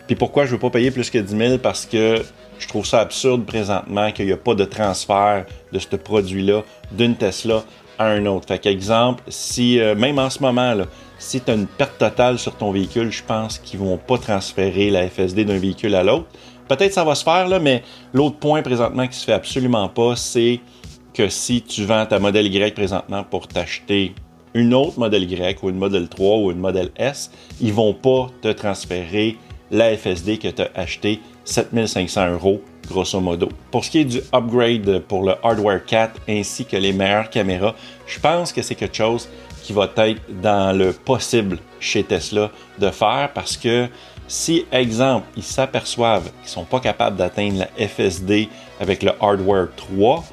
Puis 0.06 0.16
pourquoi 0.16 0.44
je 0.44 0.50
ne 0.50 0.52
veux 0.56 0.60
pas 0.60 0.70
payer 0.70 0.90
plus 0.90 1.10
que 1.10 1.18
10 1.18 1.36
000? 1.36 1.58
Parce 1.58 1.86
que 1.86 2.22
je 2.58 2.68
trouve 2.68 2.84
ça 2.84 3.00
absurde 3.00 3.44
présentement 3.44 4.10
qu'il 4.12 4.26
n'y 4.26 4.32
a 4.32 4.36
pas 4.36 4.54
de 4.54 4.64
transfert 4.64 5.46
de 5.72 5.78
ce 5.78 5.96
produit-là 5.96 6.62
d'une 6.90 7.14
Tesla 7.14 7.62
à 7.98 8.06
un 8.06 8.26
autre. 8.26 8.48
Fait 8.48 8.58
qu'exemple, 8.58 9.22
si 9.28 9.78
euh, 9.80 9.94
même 9.94 10.18
en 10.18 10.30
ce 10.30 10.40
moment, 10.40 10.74
là, 10.74 10.86
si 11.18 11.40
tu 11.40 11.50
as 11.50 11.54
une 11.54 11.66
perte 11.66 11.98
totale 11.98 12.38
sur 12.38 12.56
ton 12.56 12.72
véhicule, 12.72 13.12
je 13.12 13.22
pense 13.22 13.58
qu'ils 13.58 13.78
vont 13.78 13.96
pas 13.96 14.18
transférer 14.18 14.90
la 14.90 15.08
FSD 15.08 15.44
d'un 15.44 15.58
véhicule 15.58 15.94
à 15.94 16.02
l'autre. 16.02 16.26
Peut-être 16.68 16.92
ça 16.92 17.04
va 17.04 17.14
se 17.14 17.24
faire, 17.24 17.48
là, 17.48 17.58
mais 17.58 17.82
l'autre 18.12 18.36
point 18.36 18.62
présentement 18.62 19.06
qui 19.06 19.16
se 19.16 19.24
fait 19.24 19.32
absolument 19.32 19.88
pas, 19.88 20.16
c'est 20.16 20.60
que 21.14 21.28
si 21.28 21.62
tu 21.62 21.84
vends 21.84 22.06
ta 22.06 22.18
modèle 22.18 22.46
Y 22.46 22.74
présentement 22.74 23.24
pour 23.24 23.48
t'acheter 23.48 24.14
une 24.54 24.74
autre 24.74 24.98
modèle 24.98 25.30
Y 25.30 25.58
ou 25.62 25.70
une 25.70 25.78
modèle 25.78 26.08
3 26.08 26.38
ou 26.38 26.50
une 26.50 26.58
modèle 26.58 26.90
S, 26.96 27.30
ils 27.60 27.72
vont 27.72 27.94
pas 27.94 28.28
te 28.40 28.48
transférer 28.48 29.36
la 29.70 29.96
FSD 29.96 30.38
que 30.38 30.48
tu 30.48 30.62
as 30.62 30.70
acheté 30.74 31.20
7500 31.44 32.32
euros 32.32 32.60
grosso 32.88 33.20
modo. 33.20 33.48
Pour 33.70 33.84
ce 33.84 33.90
qui 33.90 33.98
est 33.98 34.04
du 34.04 34.20
upgrade 34.34 35.00
pour 35.00 35.22
le 35.22 35.34
Hardware 35.42 35.84
4 35.84 36.20
ainsi 36.28 36.64
que 36.64 36.76
les 36.76 36.92
meilleures 36.92 37.30
caméras, 37.30 37.74
je 38.06 38.20
pense 38.20 38.52
que 38.52 38.62
c'est 38.62 38.74
quelque 38.74 38.96
chose 38.96 39.28
qui 39.62 39.72
va 39.72 39.90
être 39.96 40.20
dans 40.42 40.76
le 40.76 40.92
possible 40.92 41.58
chez 41.80 42.02
Tesla 42.02 42.50
de 42.78 42.90
faire 42.90 43.30
parce 43.34 43.56
que 43.56 43.88
si, 44.32 44.64
exemple, 44.72 45.26
ils 45.36 45.42
s'aperçoivent 45.42 46.30
qu'ils 46.30 46.44
ne 46.44 46.48
sont 46.48 46.64
pas 46.64 46.80
capables 46.80 47.16
d'atteindre 47.16 47.58
la 47.58 47.86
FSD 47.86 48.48
avec 48.80 49.02
le 49.02 49.12
Hardware 49.20 49.68
3, 49.76 50.24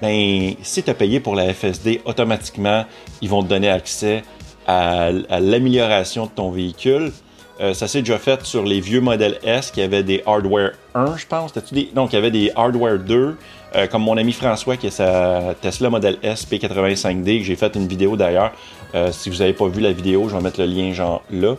ben, 0.00 0.54
si 0.62 0.82
tu 0.82 0.90
as 0.90 0.94
payé 0.94 1.20
pour 1.20 1.36
la 1.36 1.54
FSD, 1.54 2.00
automatiquement, 2.04 2.84
ils 3.20 3.28
vont 3.28 3.44
te 3.44 3.48
donner 3.48 3.70
accès 3.70 4.24
à 4.66 5.12
l'amélioration 5.38 6.26
de 6.26 6.30
ton 6.30 6.50
véhicule 6.50 7.12
euh, 7.60 7.74
ça 7.74 7.86
s'est 7.86 8.00
déjà 8.00 8.18
fait 8.18 8.44
sur 8.44 8.64
les 8.64 8.80
vieux 8.80 9.00
modèles 9.00 9.38
S 9.44 9.70
qui 9.70 9.82
avaient 9.82 10.02
des 10.02 10.22
hardware 10.26 10.72
1, 10.96 11.16
je 11.16 11.26
pense. 11.26 11.52
Non, 11.94 12.08
qui 12.08 12.16
avaient 12.16 12.32
des 12.32 12.50
hardware 12.56 12.98
2. 12.98 13.36
Euh, 13.74 13.86
comme 13.86 14.02
mon 14.02 14.16
ami 14.16 14.32
François 14.32 14.76
qui 14.76 14.88
a 14.88 14.90
sa 14.90 15.54
Tesla 15.60 15.90
Model 15.90 16.18
S 16.24 16.44
P85D, 16.50 17.38
que 17.38 17.44
j'ai 17.44 17.54
fait 17.54 17.76
une 17.76 17.86
vidéo 17.86 18.16
d'ailleurs. 18.16 18.52
Euh, 18.96 19.12
si 19.12 19.30
vous 19.30 19.36
n'avez 19.36 19.52
pas 19.52 19.68
vu 19.68 19.80
la 19.80 19.92
vidéo, 19.92 20.28
je 20.28 20.34
vais 20.34 20.42
mettre 20.42 20.60
le 20.60 20.66
lien 20.66 20.92
genre 20.92 21.22
là. 21.30 21.54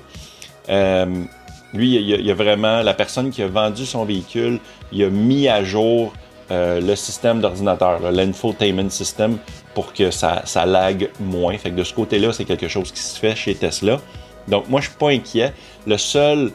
Lui, 1.74 1.96
il 1.96 2.26
y, 2.26 2.32
a, 2.32 2.34
vraiment 2.36 2.82
la 2.82 2.94
personne 2.94 3.32
qui 3.32 3.42
a 3.42 3.48
vendu 3.48 3.86
son 3.86 4.06
véhicule, 4.06 4.60
il 4.92 5.04
a 5.04 5.10
mis 5.10 5.48
à 5.48 5.64
jour 5.64 6.14
le 6.50 6.94
système 6.94 7.42
d'ordinateur, 7.42 8.12
l'infotainment 8.12 8.92
system, 8.92 9.40
pour 9.74 9.92
que 9.92 10.12
ça, 10.12 10.44
ça 10.46 10.68
lag 10.68 11.10
moins. 11.20 11.58
Fait 11.58 11.72
que 11.72 11.76
de 11.76 11.84
ce 11.84 11.96
côté-là, 11.96 12.32
c'est 12.32 12.46
quelque 12.46 12.68
chose 12.68 12.92
qui 12.92 13.02
se 13.02 13.20
fait 13.20 13.36
chez 13.36 13.56
Tesla. 13.56 14.00
Donc, 14.48 14.70
moi, 14.70 14.82
je 14.82 14.90
suis 14.90 14.98
pas 14.98 15.10
inquiet. 15.10 15.54
Le 15.88 15.98
seul 15.98 16.52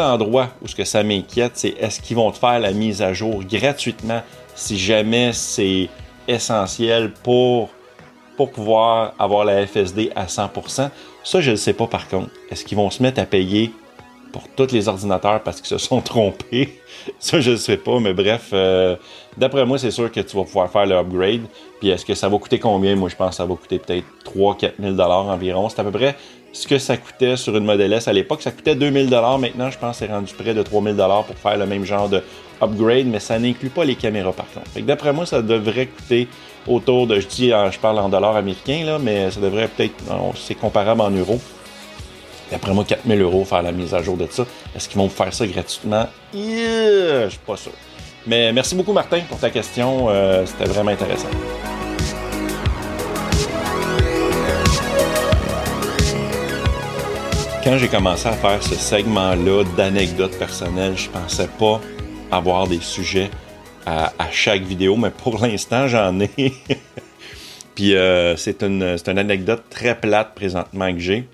endroit 0.00 0.50
où 0.62 0.68
ce 0.68 0.74
que 0.74 0.84
ça 0.84 1.02
m'inquiète, 1.02 1.52
c'est 1.54 1.74
est-ce 1.78 2.00
qu'ils 2.00 2.16
vont 2.16 2.30
te 2.30 2.38
faire 2.38 2.58
la 2.58 2.72
mise 2.72 3.02
à 3.02 3.12
jour 3.12 3.42
gratuitement 3.44 4.22
si 4.54 4.78
jamais 4.78 5.32
c'est 5.32 5.88
essentiel 6.28 7.12
pour, 7.12 7.70
pour 8.36 8.50
pouvoir 8.52 9.14
avoir 9.18 9.44
la 9.44 9.66
FSD 9.66 10.12
à 10.14 10.26
100%. 10.26 10.90
Ça, 11.24 11.40
je 11.40 11.50
ne 11.50 11.56
sais 11.56 11.72
pas 11.72 11.86
par 11.86 12.08
contre. 12.08 12.30
Est-ce 12.50 12.64
qu'ils 12.64 12.76
vont 12.76 12.90
se 12.90 13.02
mettre 13.02 13.20
à 13.20 13.26
payer 13.26 13.72
pour 14.34 14.48
tous 14.48 14.72
les 14.72 14.88
ordinateurs 14.88 15.40
parce 15.44 15.60
qu'ils 15.60 15.78
se 15.78 15.78
sont 15.78 16.00
trompés? 16.00 16.80
Ça, 17.20 17.40
je 17.40 17.52
ne 17.52 17.56
sais 17.56 17.76
pas, 17.76 18.00
mais 18.00 18.14
bref, 18.14 18.48
euh, 18.52 18.96
d'après 19.36 19.64
moi, 19.64 19.78
c'est 19.78 19.92
sûr 19.92 20.10
que 20.10 20.18
tu 20.18 20.36
vas 20.36 20.42
pouvoir 20.42 20.70
faire 20.70 20.86
le 20.86 20.96
upgrade. 20.96 21.42
Puis 21.78 21.90
est-ce 21.90 22.04
que 22.04 22.14
ça 22.14 22.28
va 22.28 22.38
coûter 22.38 22.58
combien? 22.58 22.96
Moi, 22.96 23.08
je 23.10 23.14
pense 23.14 23.30
que 23.30 23.36
ça 23.36 23.44
va 23.44 23.54
coûter 23.54 23.78
peut-être 23.78 24.06
3-4 24.24 24.72
000 24.80 25.00
environ. 25.00 25.68
C'est 25.68 25.80
à 25.80 25.84
peu 25.84 25.92
près 25.92 26.16
ce 26.52 26.66
que 26.66 26.78
ça 26.78 26.96
coûtait 26.96 27.36
sur 27.36 27.56
une 27.56 27.64
Model 27.64 27.92
S 27.92 28.08
à 28.08 28.12
l'époque. 28.12 28.42
Ça 28.42 28.50
coûtait 28.50 28.74
2000 28.74 29.10
Maintenant, 29.10 29.70
je 29.70 29.78
pense 29.78 29.98
que 29.98 30.06
c'est 30.06 30.12
rendu 30.12 30.32
près 30.34 30.54
de 30.54 30.62
3000 30.62 30.96
pour 30.96 31.36
faire 31.36 31.56
le 31.58 31.66
même 31.66 31.84
genre 31.84 32.08
de 32.08 32.22
upgrade, 32.60 33.06
mais 33.06 33.20
ça 33.20 33.38
n'inclut 33.38 33.70
pas 33.70 33.84
les 33.84 33.94
caméras 33.94 34.32
par 34.32 34.46
contre. 34.50 34.80
D'après 34.80 35.12
moi, 35.12 35.26
ça 35.26 35.42
devrait 35.42 35.86
coûter 35.86 36.28
autour 36.66 37.06
de, 37.06 37.20
je 37.20 37.26
dis, 37.26 37.48
je 37.50 37.78
parle 37.78 37.98
en 37.98 38.08
dollars 38.08 38.36
américains, 38.36 38.84
là, 38.84 38.98
mais 38.98 39.30
ça 39.30 39.40
devrait 39.40 39.68
peut-être, 39.68 39.94
c'est 40.36 40.54
comparable 40.54 41.02
en 41.02 41.10
euros. 41.10 41.40
D'après 42.50 42.72
moi, 42.72 42.84
4000 42.84 43.20
euros 43.22 43.44
faire 43.44 43.62
la 43.62 43.72
mise 43.72 43.94
à 43.94 44.02
jour 44.02 44.16
de 44.16 44.26
ça. 44.30 44.44
Est-ce 44.76 44.88
qu'ils 44.88 44.98
vont 44.98 45.08
faire 45.08 45.32
ça 45.32 45.46
gratuitement? 45.46 46.06
Je 46.32 47.26
suis 47.28 47.38
pas 47.38 47.56
sûr. 47.56 47.72
Mais 48.26 48.52
merci 48.52 48.74
beaucoup, 48.74 48.92
Martin, 48.92 49.20
pour 49.28 49.38
ta 49.38 49.50
question. 49.50 50.06
Euh, 50.08 50.44
c'était 50.46 50.64
vraiment 50.64 50.90
intéressant. 50.90 51.28
quand 57.64 57.78
j'ai 57.78 57.88
commencé 57.88 58.28
à 58.28 58.32
faire 58.32 58.62
ce 58.62 58.74
segment-là 58.74 59.64
d'anecdotes 59.74 60.38
personnelles, 60.38 60.98
je 60.98 61.08
pensais 61.08 61.48
pas 61.58 61.80
avoir 62.30 62.66
des 62.66 62.80
sujets 62.80 63.30
à, 63.86 64.12
chaque 64.30 64.62
vidéo, 64.62 64.96
mais 64.96 65.10
pour 65.10 65.42
l'instant, 65.42 65.88
j'en 65.88 66.20
ai. 66.20 66.28
Puis 67.74 67.96
euh, 67.96 68.36
c'est 68.36 68.62
une, 68.62 68.96
une, 69.06 69.18
anecdote 69.18 69.62
très 69.70 69.98
plate 69.98 70.34
présentement 70.34 70.92
que 70.92 70.98
j'ai. 70.98 71.26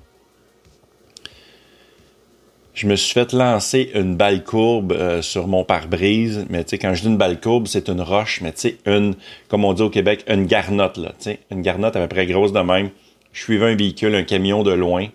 Je 2.80 2.86
me 2.86 2.96
suis 2.96 3.12
fait 3.12 3.34
lancer 3.34 3.90
une 3.92 4.16
balle 4.16 4.42
courbe 4.42 4.92
euh, 4.92 5.20
sur 5.20 5.48
mon 5.48 5.64
pare-brise, 5.64 6.46
mais 6.48 6.64
tu 6.64 6.70
sais, 6.70 6.78
quand 6.78 6.94
je 6.94 7.02
dis 7.02 7.08
une 7.08 7.18
balle 7.18 7.38
courbe, 7.38 7.66
c'est 7.66 7.90
une 7.90 8.00
roche, 8.00 8.40
mais 8.40 8.54
tu 8.54 8.60
sais, 8.60 8.78
une, 8.86 9.16
comme 9.48 9.66
on 9.66 9.74
dit 9.74 9.82
au 9.82 9.90
Québec, 9.90 10.24
une 10.28 10.46
garnotte, 10.46 10.96
là, 10.96 11.10
tu 11.10 11.24
sais, 11.24 11.40
une 11.50 11.60
garnotte 11.60 11.96
à 11.96 12.00
peu 12.00 12.08
près 12.08 12.24
grosse 12.24 12.54
de 12.54 12.60
même. 12.60 12.88
Je 13.32 13.42
suivais 13.42 13.70
un 13.70 13.76
véhicule, 13.76 14.14
un 14.14 14.22
camion 14.22 14.62
de 14.62 14.72
loin. 14.72 15.08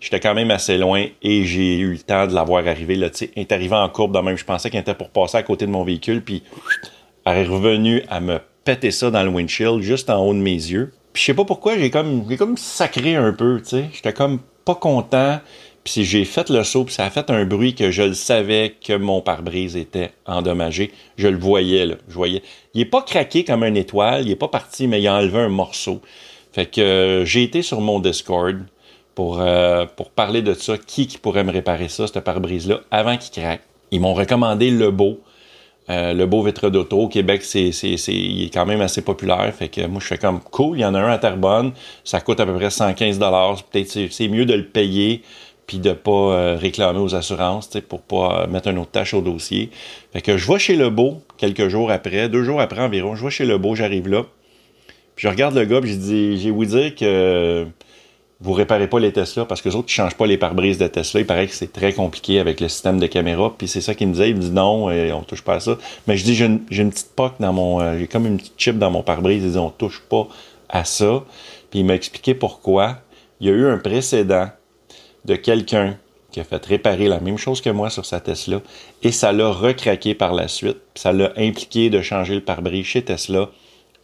J'étais 0.00 0.18
quand 0.18 0.34
même 0.34 0.50
assez 0.50 0.76
loin 0.78 1.06
et 1.22 1.44
j'ai 1.44 1.78
eu 1.78 1.92
le 1.92 1.98
temps 2.00 2.26
de 2.26 2.34
l'avoir 2.34 2.66
arrivé. 2.66 2.96
Là, 2.96 3.06
elle 3.20 3.28
est 3.36 3.52
arrivée 3.52 3.76
en 3.76 3.88
courbe 3.88 4.16
de 4.16 4.20
même. 4.20 4.36
Je 4.36 4.44
pensais 4.44 4.68
qu'elle 4.68 4.80
était 4.80 4.92
pour 4.94 5.10
passer 5.10 5.36
à 5.36 5.44
côté 5.44 5.64
de 5.66 5.70
mon 5.70 5.84
véhicule, 5.84 6.24
puis 6.24 6.42
elle 7.24 7.36
est 7.36 7.46
revenue 7.46 8.02
à 8.08 8.18
me 8.18 8.40
péter 8.64 8.90
ça 8.90 9.12
dans 9.12 9.22
le 9.22 9.28
windshield, 9.28 9.80
juste 9.80 10.10
en 10.10 10.26
haut 10.26 10.34
de 10.34 10.40
mes 10.40 10.50
yeux. 10.50 10.92
Puis 11.12 11.20
je 11.20 11.26
sais 11.26 11.34
pas 11.34 11.44
pourquoi, 11.44 11.78
j'ai 11.78 11.90
comme, 11.90 12.24
j'ai 12.28 12.36
comme 12.36 12.56
sacré 12.56 13.14
un 13.14 13.32
peu, 13.32 13.60
tu 13.62 13.68
sais. 13.68 13.84
J'étais 13.92 14.12
comme 14.12 14.40
pas 14.64 14.74
content. 14.74 15.38
Puis 15.84 16.04
j'ai 16.04 16.24
fait 16.24 16.48
le 16.48 16.62
saut, 16.62 16.84
puis 16.84 16.94
ça 16.94 17.04
a 17.04 17.10
fait 17.10 17.28
un 17.30 17.44
bruit 17.44 17.74
que 17.74 17.90
je 17.90 18.02
le 18.02 18.14
savais 18.14 18.76
que 18.84 18.92
mon 18.92 19.20
pare-brise 19.20 19.76
était 19.76 20.12
endommagé. 20.26 20.92
Je 21.16 21.26
le 21.26 21.38
voyais, 21.38 21.86
là. 21.86 21.94
Je 22.08 22.14
voyais. 22.14 22.42
Il 22.74 22.78
n'est 22.78 22.84
pas 22.86 23.02
craqué 23.02 23.44
comme 23.44 23.64
une 23.64 23.76
étoile, 23.76 24.22
il 24.22 24.28
n'est 24.28 24.36
pas 24.36 24.48
parti, 24.48 24.86
mais 24.86 25.00
il 25.00 25.08
a 25.08 25.16
enlevé 25.16 25.40
un 25.40 25.48
morceau. 25.48 26.00
Fait 26.52 26.66
que 26.66 26.80
euh, 26.80 27.24
j'ai 27.24 27.42
été 27.42 27.62
sur 27.62 27.80
mon 27.80 27.98
Discord 27.98 28.58
pour, 29.14 29.40
euh, 29.40 29.86
pour 29.96 30.10
parler 30.10 30.42
de 30.42 30.54
ça. 30.54 30.78
Qui, 30.78 31.06
qui 31.06 31.18
pourrait 31.18 31.44
me 31.44 31.52
réparer 31.52 31.88
ça, 31.88 32.06
ce 32.06 32.18
pare-brise-là, 32.18 32.80
avant 32.90 33.16
qu'il 33.16 33.42
craque. 33.42 33.62
Ils 33.90 34.00
m'ont 34.00 34.14
recommandé 34.14 34.70
le 34.70 34.90
beau. 34.90 35.20
Euh, 35.90 36.12
le 36.12 36.26
beau 36.26 36.42
vitre 36.42 36.70
d'auto 36.70 36.96
au 37.00 37.08
Québec, 37.08 37.42
c'est, 37.42 37.70
il 37.70 38.44
est 38.44 38.54
quand 38.54 38.66
même 38.66 38.80
assez 38.80 39.02
populaire. 39.02 39.52
Fait 39.52 39.68
que 39.68 39.84
moi, 39.86 40.00
je 40.00 40.06
fais 40.06 40.18
comme 40.18 40.40
cool. 40.40 40.78
Il 40.78 40.82
y 40.82 40.84
en 40.84 40.94
a 40.94 41.00
un 41.00 41.10
à 41.10 41.18
Terrebonne. 41.18 41.72
Ça 42.04 42.20
coûte 42.20 42.38
à 42.38 42.46
peu 42.46 42.54
près 42.54 42.70
115 42.70 43.18
Peut-être 43.18 44.10
c'est 44.10 44.28
mieux 44.28 44.46
de 44.46 44.54
le 44.54 44.64
payer 44.64 45.22
puis 45.66 45.78
de 45.78 45.92
pas 45.92 46.10
euh, 46.10 46.56
réclamer 46.56 46.98
aux 46.98 47.14
assurances 47.14 47.70
pour 47.88 48.02
pas 48.02 48.46
mettre 48.46 48.68
une 48.68 48.78
autre 48.78 48.90
tâche 48.90 49.14
au 49.14 49.20
dossier. 49.20 49.70
Fait 50.12 50.20
que 50.20 50.36
je 50.36 50.50
vais 50.50 50.58
chez 50.58 50.76
le 50.76 50.90
beau 50.90 51.22
quelques 51.38 51.68
jours 51.68 51.90
après, 51.90 52.28
deux 52.28 52.44
jours 52.44 52.60
après 52.60 52.80
environ. 52.80 53.14
Je 53.14 53.24
vais 53.24 53.30
chez 53.30 53.44
le 53.44 53.58
beau, 53.58 53.74
j'arrive 53.74 54.08
là. 54.08 54.24
Puis 55.16 55.24
je 55.24 55.28
regarde 55.28 55.54
le 55.54 55.64
gars, 55.64 55.80
puis 55.80 55.92
je 55.92 55.96
dis, 55.96 56.38
j'ai 56.38 56.50
vous 56.50 56.64
dire 56.64 56.94
que 56.94 57.66
vous 58.42 58.54
réparez 58.54 58.88
pas 58.88 58.98
les 58.98 59.12
Tesla 59.12 59.44
parce 59.44 59.62
que 59.62 59.68
les 59.68 59.76
autres 59.76 59.86
ne 59.86 59.92
changent 59.92 60.16
pas 60.16 60.26
les 60.26 60.36
pare-brises 60.36 60.78
de 60.78 60.88
Tesla. 60.88 61.20
Il 61.20 61.26
paraît 61.26 61.46
que 61.46 61.54
c'est 61.54 61.72
très 61.72 61.92
compliqué 61.92 62.40
avec 62.40 62.60
le 62.60 62.68
système 62.68 62.98
de 62.98 63.06
caméra. 63.06 63.54
Puis 63.56 63.68
c'est 63.68 63.80
ça 63.80 63.94
qu'il 63.94 64.08
me 64.08 64.12
disait. 64.14 64.30
Il 64.30 64.36
me 64.36 64.40
dit 64.40 64.50
non, 64.50 64.90
et 64.90 65.12
on 65.12 65.22
touche 65.22 65.42
pas 65.42 65.54
à 65.54 65.60
ça. 65.60 65.78
Mais 66.08 66.16
je 66.16 66.24
dis 66.24 66.34
j'ai 66.34 66.46
une, 66.46 66.90
petite 66.90 67.12
poque 67.14 67.34
dans 67.38 67.52
mon. 67.52 67.80
Euh, 67.80 67.98
j'ai 67.98 68.08
comme 68.08 68.26
une 68.26 68.38
petite 68.38 68.54
chip 68.58 68.78
dans 68.78 68.90
mon 68.90 69.02
pare-brise. 69.02 69.44
Il 69.44 69.52
dit 69.52 69.58
on 69.58 69.70
touche 69.70 70.00
pas 70.00 70.26
à 70.68 70.84
ça. 70.84 71.24
Puis 71.70 71.80
il 71.80 71.84
m'a 71.84 71.94
expliqué 71.94 72.34
pourquoi. 72.34 72.98
Il 73.40 73.46
y 73.46 73.50
a 73.50 73.52
eu 73.52 73.66
un 73.66 73.78
précédent 73.78 74.48
de 75.24 75.36
quelqu'un 75.36 75.96
qui 76.32 76.40
a 76.40 76.44
fait 76.44 76.64
réparer 76.64 77.08
la 77.08 77.20
même 77.20 77.38
chose 77.38 77.60
que 77.60 77.70
moi 77.70 77.90
sur 77.90 78.06
sa 78.06 78.20
Tesla 78.20 78.60
et 79.02 79.12
ça 79.12 79.32
l'a 79.32 79.50
recraqué 79.50 80.14
par 80.14 80.32
la 80.32 80.48
suite. 80.48 80.78
Ça 80.94 81.12
l'a 81.12 81.32
impliqué 81.36 81.90
de 81.90 82.00
changer 82.00 82.34
le 82.34 82.40
pare-brise 82.40 82.86
chez 82.86 83.02
Tesla. 83.02 83.50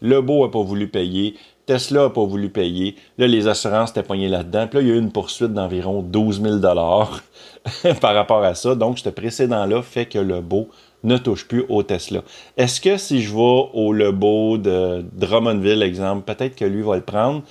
Le 0.00 0.20
beau 0.20 0.44
n'a 0.44 0.52
pas 0.52 0.62
voulu 0.62 0.88
payer. 0.88 1.34
Tesla 1.66 2.02
n'a 2.02 2.10
pas 2.10 2.24
voulu 2.24 2.50
payer. 2.50 2.96
Là, 3.16 3.26
les 3.26 3.48
assurances 3.48 3.90
étaient 3.90 4.02
poignées 4.02 4.28
là-dedans. 4.28 4.66
Puis 4.68 4.78
là, 4.78 4.82
il 4.82 4.88
y 4.88 4.92
a 4.92 4.94
eu 4.94 4.98
une 4.98 5.10
poursuite 5.10 5.52
d'environ 5.52 6.02
12 6.02 6.42
000 6.42 6.60
par 8.00 8.14
rapport 8.14 8.42
à 8.44 8.54
ça. 8.54 8.74
Donc, 8.74 8.98
ce 8.98 9.08
précédent-là 9.08 9.82
fait 9.82 10.06
que 10.06 10.18
le 10.18 10.40
beau 10.40 10.68
ne 11.04 11.16
touche 11.16 11.46
plus 11.46 11.64
au 11.68 11.82
Tesla. 11.82 12.22
Est-ce 12.56 12.80
que 12.80 12.96
si 12.96 13.22
je 13.22 13.32
vais 13.32 13.68
au 13.72 13.92
Lebeau 13.92 14.58
de 14.58 15.04
Drummondville, 15.12 15.82
exemple, 15.82 16.24
peut-être 16.24 16.56
que 16.56 16.64
lui 16.64 16.82
va 16.82 16.96
le 16.96 17.02
prendre. 17.02 17.42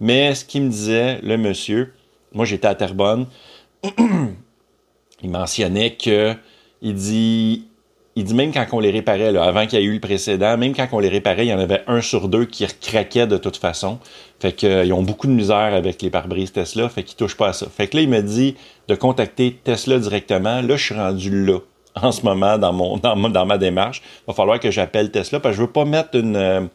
Mais 0.00 0.34
ce 0.34 0.44
qu'il 0.44 0.62
me 0.62 0.68
disait, 0.68 1.20
le 1.22 1.36
monsieur, 1.36 1.92
moi 2.34 2.44
j'étais 2.44 2.68
à 2.68 2.74
Terrebonne, 2.74 3.26
il 5.22 5.30
mentionnait 5.30 5.94
que, 5.94 6.34
il 6.80 6.94
dit, 6.94 7.66
il 8.14 8.24
dit 8.24 8.34
même 8.34 8.52
quand 8.52 8.66
on 8.72 8.80
les 8.80 8.90
réparait, 8.90 9.36
avant 9.36 9.66
qu'il 9.66 9.78
y 9.78 9.82
ait 9.82 9.84
eu 9.84 9.94
le 9.94 10.00
précédent, 10.00 10.58
même 10.58 10.74
quand 10.74 10.86
on 10.92 10.98
les 10.98 11.08
réparait, 11.08 11.46
il 11.46 11.50
y 11.50 11.54
en 11.54 11.58
avait 11.58 11.82
un 11.86 12.00
sur 12.00 12.28
deux 12.28 12.44
qui 12.44 12.66
craquait 12.80 13.26
de 13.26 13.38
toute 13.38 13.56
façon. 13.56 13.98
Fait 14.40 14.52
qu'ils 14.52 14.68
euh, 14.68 14.94
ont 14.94 15.02
beaucoup 15.02 15.26
de 15.26 15.32
misère 15.32 15.74
avec 15.74 16.02
les 16.02 16.10
pare-brises 16.10 16.52
Tesla, 16.52 16.88
fait 16.88 17.04
qu'ils 17.04 17.16
touchent 17.16 17.36
pas 17.36 17.48
à 17.48 17.52
ça. 17.52 17.66
Fait 17.74 17.86
que 17.86 17.96
là, 17.96 18.02
il 18.02 18.08
m'a 18.08 18.22
dit 18.22 18.56
de 18.88 18.94
contacter 18.94 19.58
Tesla 19.64 19.98
directement. 19.98 20.60
Là, 20.60 20.76
je 20.76 20.84
suis 20.84 20.94
rendu 20.94 21.46
là 21.46 21.58
en 21.94 22.12
ce 22.12 22.22
moment 22.22 22.58
dans 22.58 23.46
ma, 23.46 23.58
démarche. 23.58 24.02
Il 24.22 24.24
va 24.28 24.34
falloir 24.34 24.60
que 24.60 24.70
j'appelle 24.70 25.10
Tesla 25.10 25.40
parce 25.40 25.54
que 25.54 25.56
je 25.58 25.62
veux 25.62 25.72
pas 25.72 25.84
mettre 25.84 26.10
euh, 26.14 26.66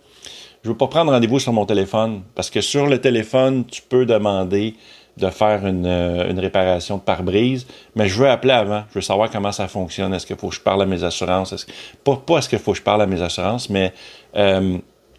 je 0.63 0.69
veux 0.69 0.77
pas 0.77 0.87
prendre 0.87 1.11
rendez-vous 1.11 1.39
sur 1.39 1.53
mon 1.53 1.65
téléphone 1.65 2.23
parce 2.35 2.49
que 2.49 2.61
sur 2.61 2.87
le 2.87 2.99
téléphone, 2.99 3.65
tu 3.65 3.81
peux 3.81 4.05
demander 4.05 4.75
de 5.17 5.29
faire 5.29 5.61
euh, 5.63 6.29
une, 6.29 6.39
réparation 6.39 6.97
de 6.97 7.01
pare-brise, 7.01 7.65
mais 7.95 8.07
je 8.07 8.19
veux 8.19 8.29
appeler 8.29 8.53
avant. 8.53 8.83
Je 8.89 8.95
veux 8.95 9.01
savoir 9.01 9.29
comment 9.29 9.51
ça 9.51 9.67
fonctionne. 9.67 10.13
Est-ce 10.13 10.25
qu'il 10.25 10.35
faut 10.35 10.49
que 10.49 10.55
je 10.55 10.61
parle 10.61 10.83
à 10.83 10.85
mes 10.85 11.03
assurances? 11.03 11.53
Est-ce 11.53 11.65
pas, 12.03 12.15
pas 12.15 12.37
est-ce 12.37 12.49
qu'il 12.49 12.59
faut 12.59 12.71
que 12.71 12.77
je 12.77 12.83
parle 12.83 13.01
à 13.01 13.07
mes 13.07 13.21
assurances, 13.21 13.69
mais 13.69 13.93
euh, 14.35 14.77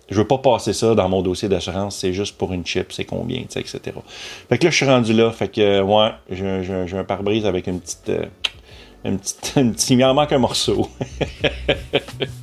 je 0.09 0.17
veux 0.17 0.27
pas 0.27 0.39
passer 0.39 0.73
ça 0.73 0.95
dans 0.95 1.09
mon 1.09 1.21
dossier 1.23 1.49
d'assurance. 1.49 1.97
C'est 1.97 2.13
juste 2.13 2.39
pour 2.39 2.53
une 2.53 2.65
chip, 2.65 2.93
c'est 2.93 3.05
combien, 3.05 3.41
etc. 3.41 3.81
Fait 4.49 4.59
que 4.59 4.65
là, 4.65 4.71
je 4.71 4.77
suis 4.77 4.87
rendu 4.87 5.13
là. 5.13 5.31
Fait 5.33 5.49
que, 5.49 5.83
ouais, 5.83 6.11
j'ai, 6.31 6.97
un 6.99 7.05
pare-brise 7.05 7.47
avec 7.47 7.67
une 7.67 7.81
petite... 7.81 8.09
Euh, 8.09 8.27
une 9.05 9.19
petite, 9.19 9.53
une 9.57 9.73
petite, 9.73 9.91
il 9.91 10.05
en 10.05 10.15
manque 10.15 10.33
un 10.33 10.39
morceau. 10.39 10.89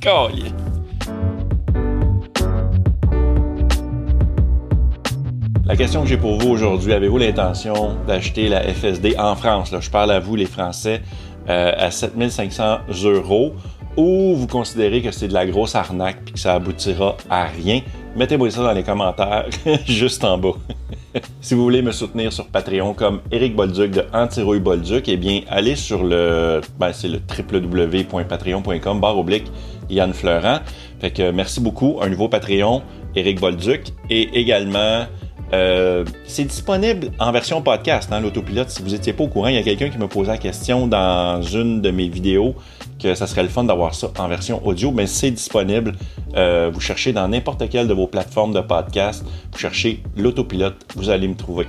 La 5.68 5.74
question 5.74 6.04
que 6.04 6.08
j'ai 6.08 6.16
pour 6.16 6.38
vous 6.38 6.50
aujourd'hui, 6.50 6.92
avez-vous 6.92 7.18
l'intention 7.18 7.96
d'acheter 8.06 8.48
la 8.48 8.62
FSD 8.62 9.16
en 9.18 9.34
France? 9.34 9.74
Je 9.80 9.90
parle 9.90 10.12
à 10.12 10.20
vous, 10.20 10.36
les 10.36 10.46
Français, 10.46 11.02
euh, 11.48 11.72
à 11.76 11.90
7500 11.90 12.82
euros 13.02 13.52
ou 13.96 14.36
vous 14.36 14.46
considérez 14.46 15.02
que 15.02 15.10
c'est 15.10 15.26
de 15.26 15.34
la 15.34 15.44
grosse 15.44 15.74
arnaque 15.74 16.18
et 16.28 16.30
que 16.30 16.38
ça 16.38 16.54
aboutira 16.54 17.16
à 17.28 17.46
rien? 17.46 17.80
Mettez-moi 18.14 18.48
ça 18.52 18.62
dans 18.62 18.72
les 18.72 18.84
commentaires 18.84 19.46
juste 19.86 20.22
en 20.22 20.38
bas. 20.38 20.52
si 21.40 21.54
vous 21.54 21.64
voulez 21.64 21.82
me 21.82 21.90
soutenir 21.90 22.32
sur 22.32 22.46
Patreon 22.46 22.94
comme 22.94 23.20
Eric 23.32 23.56
Bolduc 23.56 23.90
de 23.90 24.04
Antirouille 24.12 24.60
Bolduc, 24.60 25.08
eh 25.08 25.16
bien, 25.16 25.40
allez 25.48 25.74
sur 25.74 26.04
le, 26.04 26.60
ben, 26.78 26.92
c'est 26.92 27.08
le 27.08 27.18
www.patreon.com 27.18 29.00
barre 29.00 29.18
oblique 29.18 29.50
Yann 29.90 30.12
Fleurant. 30.12 30.60
Fait 31.00 31.10
que 31.10 31.32
merci 31.32 31.60
beaucoup. 31.60 31.98
Un 32.00 32.08
nouveau 32.08 32.28
Patreon, 32.28 32.82
Eric 33.16 33.40
Bolduc, 33.40 33.92
et 34.10 34.38
également 34.38 35.06
euh, 35.52 36.04
c'est 36.26 36.44
disponible 36.44 37.12
en 37.18 37.30
version 37.30 37.62
podcast, 37.62 38.12
hein, 38.12 38.20
l'autopilote. 38.20 38.70
Si 38.70 38.82
vous 38.82 38.90
n'étiez 38.90 39.12
pas 39.12 39.24
au 39.24 39.28
courant, 39.28 39.48
il 39.48 39.54
y 39.54 39.58
a 39.58 39.62
quelqu'un 39.62 39.90
qui 39.90 39.98
me 39.98 40.08
posait 40.08 40.32
la 40.32 40.38
question 40.38 40.86
dans 40.86 41.40
une 41.42 41.80
de 41.80 41.90
mes 41.90 42.08
vidéos 42.08 42.54
que 43.00 43.14
ça 43.14 43.26
serait 43.26 43.42
le 43.42 43.48
fun 43.48 43.64
d'avoir 43.64 43.94
ça 43.94 44.10
en 44.18 44.28
version 44.28 44.66
audio, 44.66 44.90
mais 44.90 45.06
c'est 45.06 45.30
disponible. 45.30 45.92
Euh, 46.34 46.70
vous 46.72 46.80
cherchez 46.80 47.12
dans 47.12 47.28
n'importe 47.28 47.68
quelle 47.68 47.88
de 47.88 47.94
vos 47.94 48.06
plateformes 48.06 48.54
de 48.54 48.60
podcast, 48.60 49.24
vous 49.52 49.58
cherchez 49.58 50.02
l'autopilote, 50.16 50.76
vous 50.96 51.10
allez 51.10 51.28
me 51.28 51.36
trouver. 51.36 51.66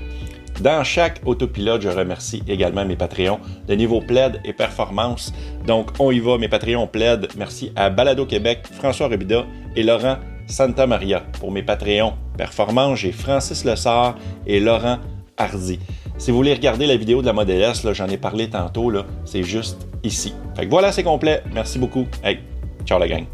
Dans 0.62 0.84
chaque 0.84 1.22
autopilote, 1.26 1.84
je 1.84 1.90
remercie 1.90 2.42
également 2.48 2.84
mes 2.84 2.96
Patreons 2.96 3.40
de 3.68 3.76
niveau 3.76 4.02
plaid 4.02 4.42
et 4.44 4.54
performance. 4.54 5.32
Donc, 5.68 5.92
on 6.00 6.12
y 6.12 6.20
va, 6.20 6.40
mes 6.40 6.48
Patreons 6.48 6.88
plaid. 6.88 7.28
Merci 7.38 7.72
à 7.76 7.92
Balado 7.92 8.26
Québec, 8.26 8.64
François 8.72 9.08
Rebida 9.08 9.46
et 9.76 9.84
Laurent 9.84 10.18
Santa 10.48 10.88
Maria. 10.88 11.24
Pour 11.40 11.52
mes 11.52 11.64
Patreons 11.64 12.14
performance, 12.38 13.00
j'ai 13.00 13.12
Francis 13.12 13.66
Lessard 13.66 14.16
et 14.46 14.60
Laurent 14.60 14.98
Hardy. 15.38 15.80
Si 16.18 16.32
vous 16.32 16.38
voulez 16.38 16.54
regarder 16.54 16.88
la 16.88 16.98
vidéo 16.98 17.22
de 17.22 17.28
la 17.28 17.34
Model 17.34 17.74
j'en 17.92 18.08
ai 18.08 18.18
parlé 18.18 18.50
tantôt, 18.50 18.92
c'est 19.26 19.44
juste 19.44 19.88
ici. 20.04 20.34
Fait 20.56 20.66
voilà, 20.66 20.92
c'est 20.92 21.04
complet. 21.04 21.44
Merci 21.54 21.78
beaucoup. 21.78 22.06
Hey, 22.24 22.40
ciao 22.86 23.00
la 23.00 23.08
gang. 23.08 23.26